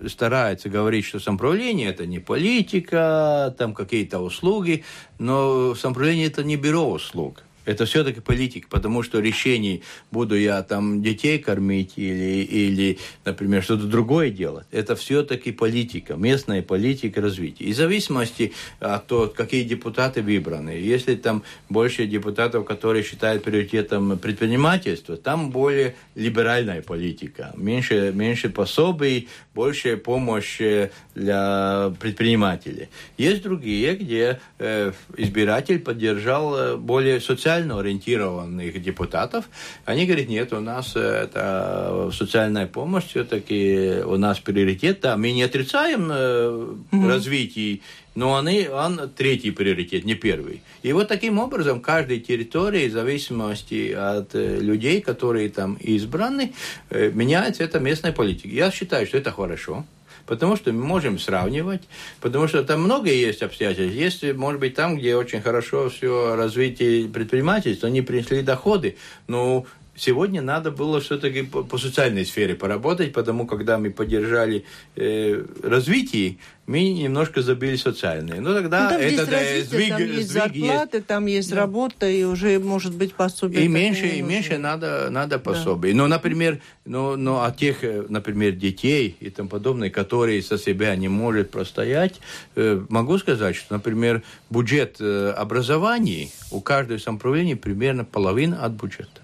старается 0.08 0.70
говорить, 0.70 1.06
что 1.06 1.20
самоуправление 1.20 1.90
это 1.90 2.06
не 2.06 2.20
политика, 2.20 3.54
там 3.58 3.74
какие-то 3.74 4.20
услуги, 4.20 4.86
но 5.20 5.76
самоуправление 5.76 6.28
это 6.28 6.44
не 6.44 6.56
бюро 6.56 6.90
услуг. 6.90 7.44
Это 7.66 7.86
все-таки 7.86 8.20
политика, 8.20 8.68
потому 8.70 9.04
что 9.04 9.20
решений, 9.20 9.84
буду 10.12 10.36
я 10.36 10.62
там 10.64 11.02
детей 11.02 11.40
кормить 11.40 11.94
или, 11.96 12.44
или 12.44 12.98
например, 13.26 13.64
что-то 13.64 13.86
другое 13.86 14.30
делать, 14.32 14.66
это 14.72 14.96
все-таки 14.96 15.52
политика, 15.52 16.16
местная 16.16 16.62
политика 16.62 17.22
развития. 17.22 17.66
И 17.66 17.74
в 17.74 17.76
зависимости 17.76 18.54
от 18.80 19.08
того, 19.08 19.28
какие 19.28 19.64
депутаты 19.64 20.22
выбраны, 20.22 20.72
если 20.72 21.16
там 21.16 21.44
больше 21.70 22.08
депутатов, 22.08 22.66
которые 22.66 23.04
считают 23.04 23.44
приоритетом 23.44 24.18
предпринимательства, 24.18 25.18
там 25.18 25.52
более 25.52 25.96
либеральная 26.16 26.82
политика, 26.82 27.54
меньше, 27.56 28.12
меньше 28.14 28.50
пособий, 28.50 29.30
больше 29.54 29.98
помощи 29.98 30.92
для 31.16 31.94
предпринимателей. 32.00 32.90
Есть 33.18 33.44
другие, 33.44 33.96
где 33.96 34.40
э, 34.60 34.92
избиратель 35.18 35.80
поддержал 35.80 36.56
э, 36.56 36.78
более 36.78 37.20
социальные 37.20 37.51
социально 37.52 37.80
ориентированных 37.80 38.82
депутатов, 38.82 39.50
они 39.86 40.06
говорят, 40.06 40.30
нет, 40.30 40.54
у 40.54 40.62
нас 40.62 40.96
это 40.96 42.10
социальная 42.14 42.66
помощь, 42.66 43.08
все-таки 43.08 44.02
у 44.06 44.16
нас 44.16 44.40
приоритет, 44.40 45.02
да, 45.02 45.18
мы 45.18 45.34
не 45.34 45.44
отрицаем 45.44 46.10
mm-hmm. 46.10 47.08
развитие, 47.08 47.82
но 48.16 48.38
они, 48.38 48.70
он 48.70 49.10
третий 49.18 49.52
приоритет, 49.52 50.06
не 50.06 50.16
первый. 50.16 50.62
И 50.82 50.94
вот 50.94 51.10
таким 51.10 51.40
образом 51.40 51.82
каждой 51.82 52.22
территории, 52.22 52.88
в 52.88 52.94
зависимости 52.94 53.92
от 53.92 54.34
э, 54.34 54.60
людей, 54.62 55.02
которые 55.02 55.50
там 55.50 55.76
избраны, 55.76 56.54
меняется 56.90 57.64
эта 57.64 57.80
местная 57.80 58.14
политика. 58.14 58.48
Я 58.48 58.72
считаю, 58.72 59.06
что 59.06 59.18
это 59.18 59.32
хорошо 59.32 59.86
потому 60.26 60.56
что 60.56 60.72
мы 60.72 60.84
можем 60.84 61.20
сравнивать, 61.20 61.82
потому 62.20 62.48
что 62.48 62.64
там 62.64 62.82
много 62.84 63.10
есть 63.10 63.42
обстоятельств. 63.42 63.96
Есть, 63.96 64.24
может 64.34 64.60
быть, 64.60 64.76
там, 64.76 64.98
где 64.98 65.16
очень 65.16 65.42
хорошо 65.42 65.90
все 65.90 66.36
развитие 66.36 67.08
предпринимательства, 67.08 67.88
они 67.88 68.02
принесли 68.02 68.42
доходы, 68.42 68.98
но 69.28 69.66
сегодня 69.96 70.42
надо 70.42 70.72
было 70.72 71.00
все-таки 71.02 71.44
по, 71.44 71.64
по 71.64 71.78
социальной 71.78 72.26
сфере 72.26 72.56
поработать, 72.56 73.14
потому 73.14 73.46
когда 73.46 73.78
мы 73.78 73.92
поддержали 73.92 74.66
э, 74.96 75.44
развитие, 75.64 76.38
мы 76.68 76.90
немножко 76.90 77.42
забили 77.42 77.76
социальные. 77.76 78.40
Ну 78.40 78.54
тогда 78.54 78.84
ну, 78.84 78.90
там 78.92 79.02
это 79.02 79.26
да, 79.26 79.32
развитие, 79.32 79.64
сдвиг, 79.64 79.90
там 79.90 80.00
есть 80.00 80.30
сдвиг 80.30 80.42
зарплаты, 80.42 80.98
есть. 80.98 81.08
там 81.08 81.26
есть 81.26 81.50
Да. 81.50 81.56
работа, 81.58 82.08
и 82.08 82.24
уже 82.24 82.60
может 82.60 82.96
быть 82.96 83.14
пособие. 83.14 83.66
И 83.66 83.68
меньше, 83.68 84.08
и 84.08 84.22
нужно. 84.22 84.34
меньше 84.34 84.58
надо, 84.58 85.10
надо 85.10 85.40
пособий. 85.40 85.94
Но, 85.94 86.08
например, 86.08 86.60
ну, 86.86 87.16
ну, 87.18 87.40
от 87.40 87.58
тех, 87.58 87.84
э, 87.84 88.06
например, 88.08 88.54
детей 88.54 89.18
и 89.20 89.30
тому 89.30 89.50
подобное, 89.50 89.90
которые 89.90 90.42
со 90.42 90.58
себя 90.58 90.96
не 90.96 91.10
может 91.10 91.52
простоять, 91.52 92.22
э, 92.56 92.82
могу 92.90 93.18
сказать, 93.18 93.56
что, 93.56 93.74
например, 93.74 94.24
бюджет 94.50 94.98
э, 95.00 95.32
образования 95.32 96.30
у 96.52 96.62
каждого 96.62 96.98
самоуправления 96.98 97.56
примерно 97.56 98.06
половина 98.06 98.64
от 98.64 98.72
бюджета. 98.74 99.21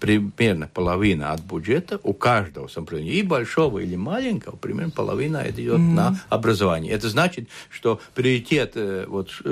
Примерно 0.00 0.68
половина 0.72 1.32
от 1.32 1.40
бюджета 1.40 1.98
у 2.02 2.12
каждого 2.12 2.68
самоуправления, 2.68 3.14
и 3.14 3.22
большого, 3.22 3.80
или 3.80 3.96
маленького, 3.96 4.56
примерно 4.56 4.90
половина 4.90 5.44
идет 5.48 5.78
на 5.78 6.20
образование. 6.28 6.92
Это 6.92 7.08
значит, 7.08 7.48
что 7.70 8.00
приоритет, 8.14 8.72
э, 8.74 9.06
вот, 9.08 9.30
э, 9.44 9.48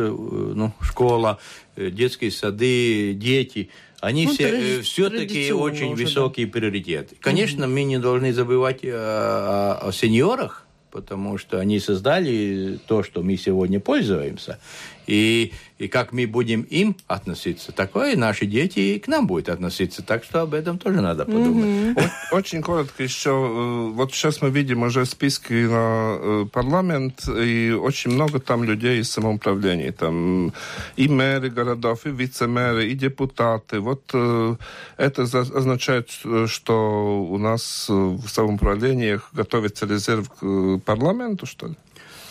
ну, 0.54 0.72
школа, 0.80 1.38
э, 1.74 1.90
детские 1.90 2.30
сады, 2.30 3.14
дети, 3.14 3.70
они 4.00 4.26
Ну, 4.26 4.34
все 4.34 4.82
все-таки 4.82 5.52
очень 5.52 5.92
уже, 5.92 6.04
да. 6.04 6.08
высокий 6.08 6.46
приоритет. 6.46 7.14
Конечно, 7.20 7.66
мы 7.66 7.84
не 7.84 7.98
должны 7.98 8.32
забывать 8.32 8.80
о, 8.84 9.78
о 9.82 9.92
сеньорах, 9.92 10.66
потому 10.90 11.38
что 11.38 11.58
они 11.58 11.80
создали 11.80 12.78
то, 12.86 13.02
что 13.02 13.22
мы 13.22 13.36
сегодня 13.36 13.80
пользуемся. 13.80 14.58
И, 15.06 15.52
и 15.78 15.88
как 15.88 16.12
мы 16.12 16.26
будем 16.26 16.62
им 16.62 16.96
относиться, 17.06 17.72
такое 17.72 18.12
и 18.12 18.16
наши 18.16 18.46
дети 18.46 18.80
и 18.80 18.98
к 18.98 19.08
нам 19.08 19.26
будут 19.26 19.48
относиться. 19.48 20.02
Так 20.02 20.24
что 20.24 20.42
об 20.42 20.54
этом 20.54 20.78
тоже 20.78 21.00
надо 21.00 21.24
подумать. 21.24 21.96
Очень 22.32 22.62
коротко 22.62 23.02
еще. 23.02 23.30
э, 23.30 23.92
Вот 23.94 24.12
сейчас 24.12 24.42
мы 24.42 24.50
видим 24.50 24.82
уже 24.82 25.04
списки 25.06 25.52
на 25.52 26.16
э, 26.18 26.46
парламент, 26.52 27.28
и 27.28 27.70
очень 27.70 28.10
много 28.12 28.40
там 28.40 28.64
людей 28.64 29.00
из 29.00 29.10
самоуправления. 29.10 29.92
Там 29.92 30.52
и 30.96 31.08
мэры 31.08 31.50
городов, 31.50 32.06
и 32.06 32.10
вице-мэры, 32.10 32.88
и 32.90 32.94
депутаты. 32.94 33.80
Вот 33.80 34.10
э, 34.12 34.56
это 34.96 35.22
означает, 35.22 36.10
что 36.46 37.26
у 37.30 37.38
нас 37.38 37.86
в 37.88 38.26
самоуправлениях 38.28 39.30
готовится 39.32 39.86
резерв 39.86 40.30
к 40.30 40.78
парламенту, 40.84 41.46
что 41.46 41.68
ли? 41.68 41.74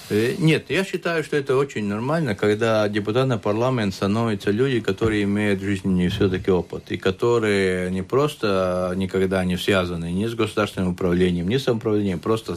Э, 0.09 0.35
Нет, 0.37 0.65
я 0.69 0.83
считаю, 0.83 1.23
что 1.23 1.35
это 1.35 1.55
очень 1.55 1.85
нормально, 1.85 2.35
когда 2.35 2.87
депутат 2.89 3.27
на 3.27 3.37
парламент 3.37 3.93
становятся 3.93 4.51
люди, 4.51 4.79
которые 4.79 5.23
имеют 5.23 5.61
жизни 5.61 6.07
все-таки 6.09 6.51
опыт, 6.51 6.91
и 6.91 6.97
которые 6.97 7.89
не 7.89 8.03
просто 8.03 8.93
никогда 8.95 9.43
не 9.45 9.57
связаны 9.57 10.11
ни 10.11 10.27
с 10.27 10.35
государственным 10.35 10.91
управлением, 10.91 11.47
ни 11.47 11.57
с 11.57 11.63
самоуправлением, 11.63 12.19
просто 12.19 12.55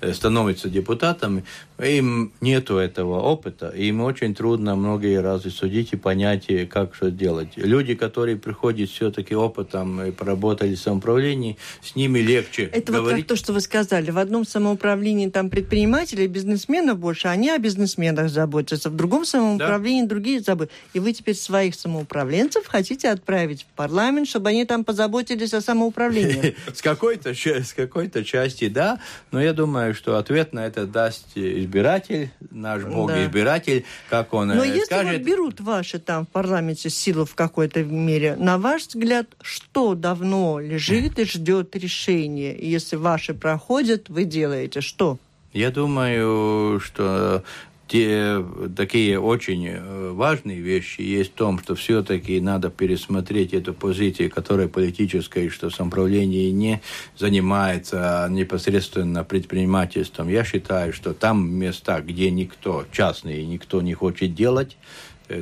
э, 0.00 0.12
становятся 0.12 0.68
депутатами, 0.68 1.44
им 1.82 2.32
нету 2.40 2.76
этого 2.76 3.20
опыта, 3.20 3.72
и 3.74 3.86
им 3.86 4.02
очень 4.02 4.34
трудно 4.34 4.76
многие 4.76 5.20
разы 5.20 5.50
судить 5.50 5.92
и 5.92 5.96
понять, 5.96 6.44
э, 6.48 6.66
как 6.66 6.94
что 6.94 7.10
делать. 7.10 7.52
Люди, 7.56 7.94
которые 7.94 8.36
приходят 8.36 8.90
все-таки 8.90 9.34
опытом 9.34 10.02
и 10.02 10.10
поработали 10.10 10.74
в 10.74 10.78
самоуправлении, 10.78 11.56
с 11.82 11.96
ними 11.96 12.18
легче 12.18 12.64
Это 12.64 12.92
вот 12.92 13.00
говорить. 13.00 13.26
как 13.26 13.28
то, 13.28 13.36
что 13.36 13.52
вы 13.54 13.60
сказали. 13.60 14.10
В 14.10 14.18
одном 14.18 14.44
самоуправлении 14.44 15.30
там 15.30 15.48
предприниматели, 15.48 16.26
бизнесменов 16.74 16.98
больше, 16.98 17.28
они 17.28 17.50
о 17.50 17.58
бизнесменах 17.58 18.28
заботятся. 18.30 18.90
В 18.90 18.96
другом 18.96 19.24
самоуправлении 19.24 20.02
другие 20.06 20.40
заботятся. 20.40 20.76
И 20.92 20.98
вы 20.98 21.12
теперь 21.12 21.34
своих 21.36 21.74
самоуправленцев 21.74 22.66
хотите 22.66 23.10
отправить 23.10 23.62
в 23.62 23.66
парламент, 23.76 24.28
чтобы 24.28 24.48
они 24.50 24.64
там 24.64 24.84
позаботились 24.84 25.54
о 25.54 25.60
самоуправлении. 25.60 26.56
С 26.74 26.82
какой-то, 26.82 27.34
с 27.34 27.72
какой-то 27.72 28.24
части, 28.24 28.68
да, 28.68 28.98
но 29.30 29.40
я 29.40 29.52
думаю, 29.52 29.94
что 29.94 30.16
ответ 30.18 30.52
на 30.52 30.66
это 30.66 30.86
даст 30.86 31.26
избиратель, 31.36 32.30
наш 32.50 32.82
бог 32.82 33.08
Да. 33.10 33.24
избиратель, 33.24 33.84
как 34.10 34.32
он 34.34 34.50
э, 34.50 34.54
Но 34.54 34.64
если 34.64 34.84
скажет. 34.84 35.18
вот 35.18 35.22
берут 35.26 35.60
ваши 35.60 35.98
там 35.98 36.26
в 36.26 36.28
парламенте 36.28 36.90
силу 36.90 37.24
в 37.24 37.34
какой-то 37.34 37.84
мере, 37.84 38.36
на 38.36 38.58
ваш 38.58 38.86
взгляд, 38.86 39.26
что 39.42 39.94
давно 39.94 40.58
лежит 40.60 41.18
и 41.18 41.24
ждет 41.24 41.76
решения? 41.76 42.56
Если 42.58 42.96
ваши 42.96 43.34
проходят, 43.34 44.08
вы 44.08 44.24
делаете 44.24 44.80
что? 44.80 45.18
Я 45.54 45.70
думаю, 45.70 46.80
что 46.80 47.44
те 47.86 48.44
такие 48.76 49.20
очень 49.20 49.68
э, 49.68 50.10
важные 50.10 50.58
вещи 50.58 51.00
есть 51.00 51.30
в 51.30 51.34
том, 51.34 51.60
что 51.60 51.76
все-таки 51.76 52.40
надо 52.40 52.70
пересмотреть 52.70 53.54
эту 53.54 53.72
позицию, 53.72 54.32
которая 54.32 54.66
политическая, 54.66 55.48
что 55.50 55.70
самоуправление 55.70 56.50
не 56.50 56.80
занимается 57.16 58.26
непосредственно 58.30 59.22
предпринимательством. 59.22 60.28
Я 60.28 60.42
считаю, 60.42 60.92
что 60.92 61.14
там 61.14 61.48
места, 61.48 62.00
где 62.00 62.32
никто, 62.32 62.84
частные, 62.90 63.46
никто 63.46 63.80
не 63.80 63.94
хочет 63.94 64.34
делать, 64.34 64.76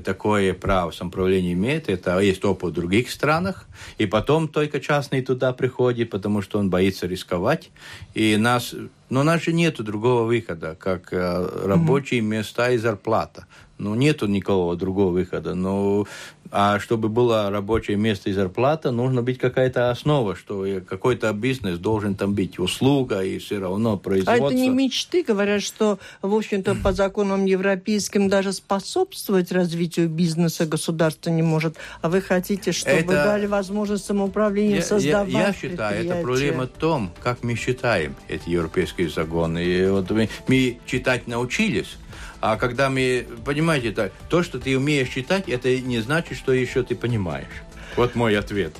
такое 0.05 0.55
право 0.55 0.91
самоуправление 0.91 1.55
имеет, 1.55 1.89
это 1.89 2.19
есть 2.21 2.45
опыт 2.45 2.71
в 2.71 2.75
других 2.75 3.11
странах, 3.11 3.67
и 3.99 4.07
потом 4.07 4.49
только 4.49 4.81
частный 4.81 5.23
туда 5.23 5.53
приходит, 5.53 6.11
потому 6.11 6.43
что 6.43 6.59
он 6.59 6.71
боится 6.71 7.07
рисковать, 7.07 7.71
и 8.15 8.37
нас, 8.37 8.75
но 9.11 9.21
у 9.21 9.25
нас 9.25 9.43
же 9.43 9.53
нету 9.53 9.83
другого 9.83 10.25
выхода, 10.25 10.77
как 10.79 11.13
э, 11.13 11.67
рабочие 11.67 12.21
места 12.21 12.71
и 12.71 12.79
зарплата. 12.79 13.47
Ну, 13.79 13.97
нету 13.97 14.29
никакого 14.29 14.77
другого 14.77 15.11
выхода. 15.11 15.55
Ну, 15.55 16.07
а 16.55 16.79
чтобы 16.81 17.09
было 17.09 17.51
рабочее 17.51 17.97
место 17.97 18.29
и 18.29 18.35
зарплата, 18.35 18.91
нужно 18.91 19.23
быть 19.23 19.39
какая-то 19.39 19.91
основа, 19.91 20.37
что 20.37 20.67
какой-то 20.87 21.33
бизнес 21.33 21.79
должен 21.79 22.15
там 22.15 22.35
быть, 22.35 22.59
услуга 22.59 23.23
и 23.23 23.39
все 23.39 23.59
равно 23.59 23.95
А 23.95 23.97
производство. 23.97 24.47
это 24.49 24.55
не 24.55 24.69
мечты, 24.69 25.25
говорят, 25.25 25.63
что, 25.63 25.99
в 26.21 26.35
общем-то, 26.35 26.75
по 26.77 26.93
законам 27.03 27.47
европейским 27.47 28.29
даже 28.29 28.53
способствовать 28.53 29.51
развитию 29.51 30.09
бизнеса 30.11 30.67
государство 30.67 31.31
не 31.31 31.43
может. 31.43 31.77
А 32.03 32.11
вы 32.11 32.21
хотите, 32.21 32.73
чтобы 32.73 32.97
Это- 32.99 33.13
дали 33.25 33.47
возможность 33.47 34.05
самоуправлению 34.05 34.73
Я, 34.73 34.77
я- 34.77 34.83
создавать 34.83 35.33
я 35.33 35.53
считаю, 35.55 36.05
это 36.05 36.23
проблема 36.23 36.65
в 36.65 36.79
том, 36.79 37.11
как 37.23 37.43
мы 37.43 37.55
считаем 37.55 38.15
эти 38.29 38.51
европейские 38.51 39.09
законы. 39.09 39.65
И 39.65 39.87
вот 39.87 40.11
мы, 40.11 40.29
мы 40.49 40.79
читать 40.85 41.27
научились, 41.27 41.97
а 42.43 42.57
когда 42.57 42.91
мы, 42.91 43.25
понимаете, 43.45 43.93
так, 43.93 44.13
то, 44.29 44.43
что 44.43 44.59
ты 44.59 44.77
умеешь 44.77 45.09
читать, 45.09 45.49
это 45.49 45.75
не 45.81 46.01
значит, 46.01 46.37
что 46.37 46.53
еще 46.53 46.83
ты 46.83 46.97
понимаешь. 46.97 47.63
Вот 47.97 48.17
мой 48.17 48.37
ответ. 48.37 48.75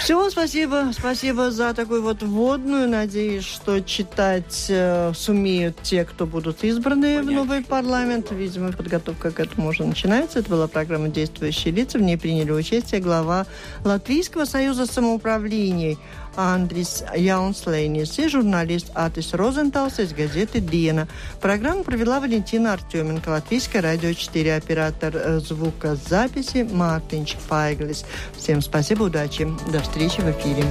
Всего 0.00 0.28
спасибо. 0.30 0.90
Спасибо 0.92 1.52
за 1.52 1.74
такую 1.74 2.02
вот 2.02 2.22
вводную. 2.22 2.88
Надеюсь, 2.88 3.44
что 3.44 3.80
читать 3.80 4.66
э, 4.68 5.12
сумеют 5.14 5.80
те, 5.82 6.04
кто 6.04 6.26
будут 6.26 6.64
избраны 6.64 7.18
в 7.18 7.26
Понятно, 7.26 7.32
новый 7.32 7.60
что 7.60 7.70
парламент. 7.70 8.32
Видимо, 8.32 8.72
подготовка 8.72 9.30
к 9.30 9.38
этому 9.38 9.68
уже 9.68 9.84
начинается. 9.84 10.40
Это 10.40 10.50
была 10.50 10.66
программа 10.66 11.08
«Действующие 11.08 11.72
лица». 11.72 11.98
В 11.98 12.02
ней 12.02 12.18
приняли 12.18 12.50
участие 12.50 13.00
глава 13.00 13.46
Латвийского 13.84 14.44
союза 14.44 14.86
самоуправлений 14.86 15.98
Андрис 16.36 17.04
Яунслейнис 17.14 18.18
и 18.18 18.28
журналист 18.28 18.90
Атис 18.94 19.34
Розенталс 19.34 19.98
из 19.98 20.12
газеты 20.12 20.60
«Диена». 20.60 21.08
Программу 21.40 21.84
провела 21.84 22.20
Валентина 22.20 22.72
Артеменко, 22.72 23.28
Латвийское 23.28 23.82
радио 23.82 24.12
4, 24.12 24.56
оператор 24.56 25.12
э, 25.14 25.40
звукозаписи 25.40 26.68
Мартинч 26.70 27.36
Пайглис. 27.48 28.04
Всем 28.36 28.62
спасибо, 28.62 29.04
удачи. 29.04 29.48
До 29.70 29.80
встречи 29.80 30.20
в 30.20 30.30
эфире. 30.30 30.64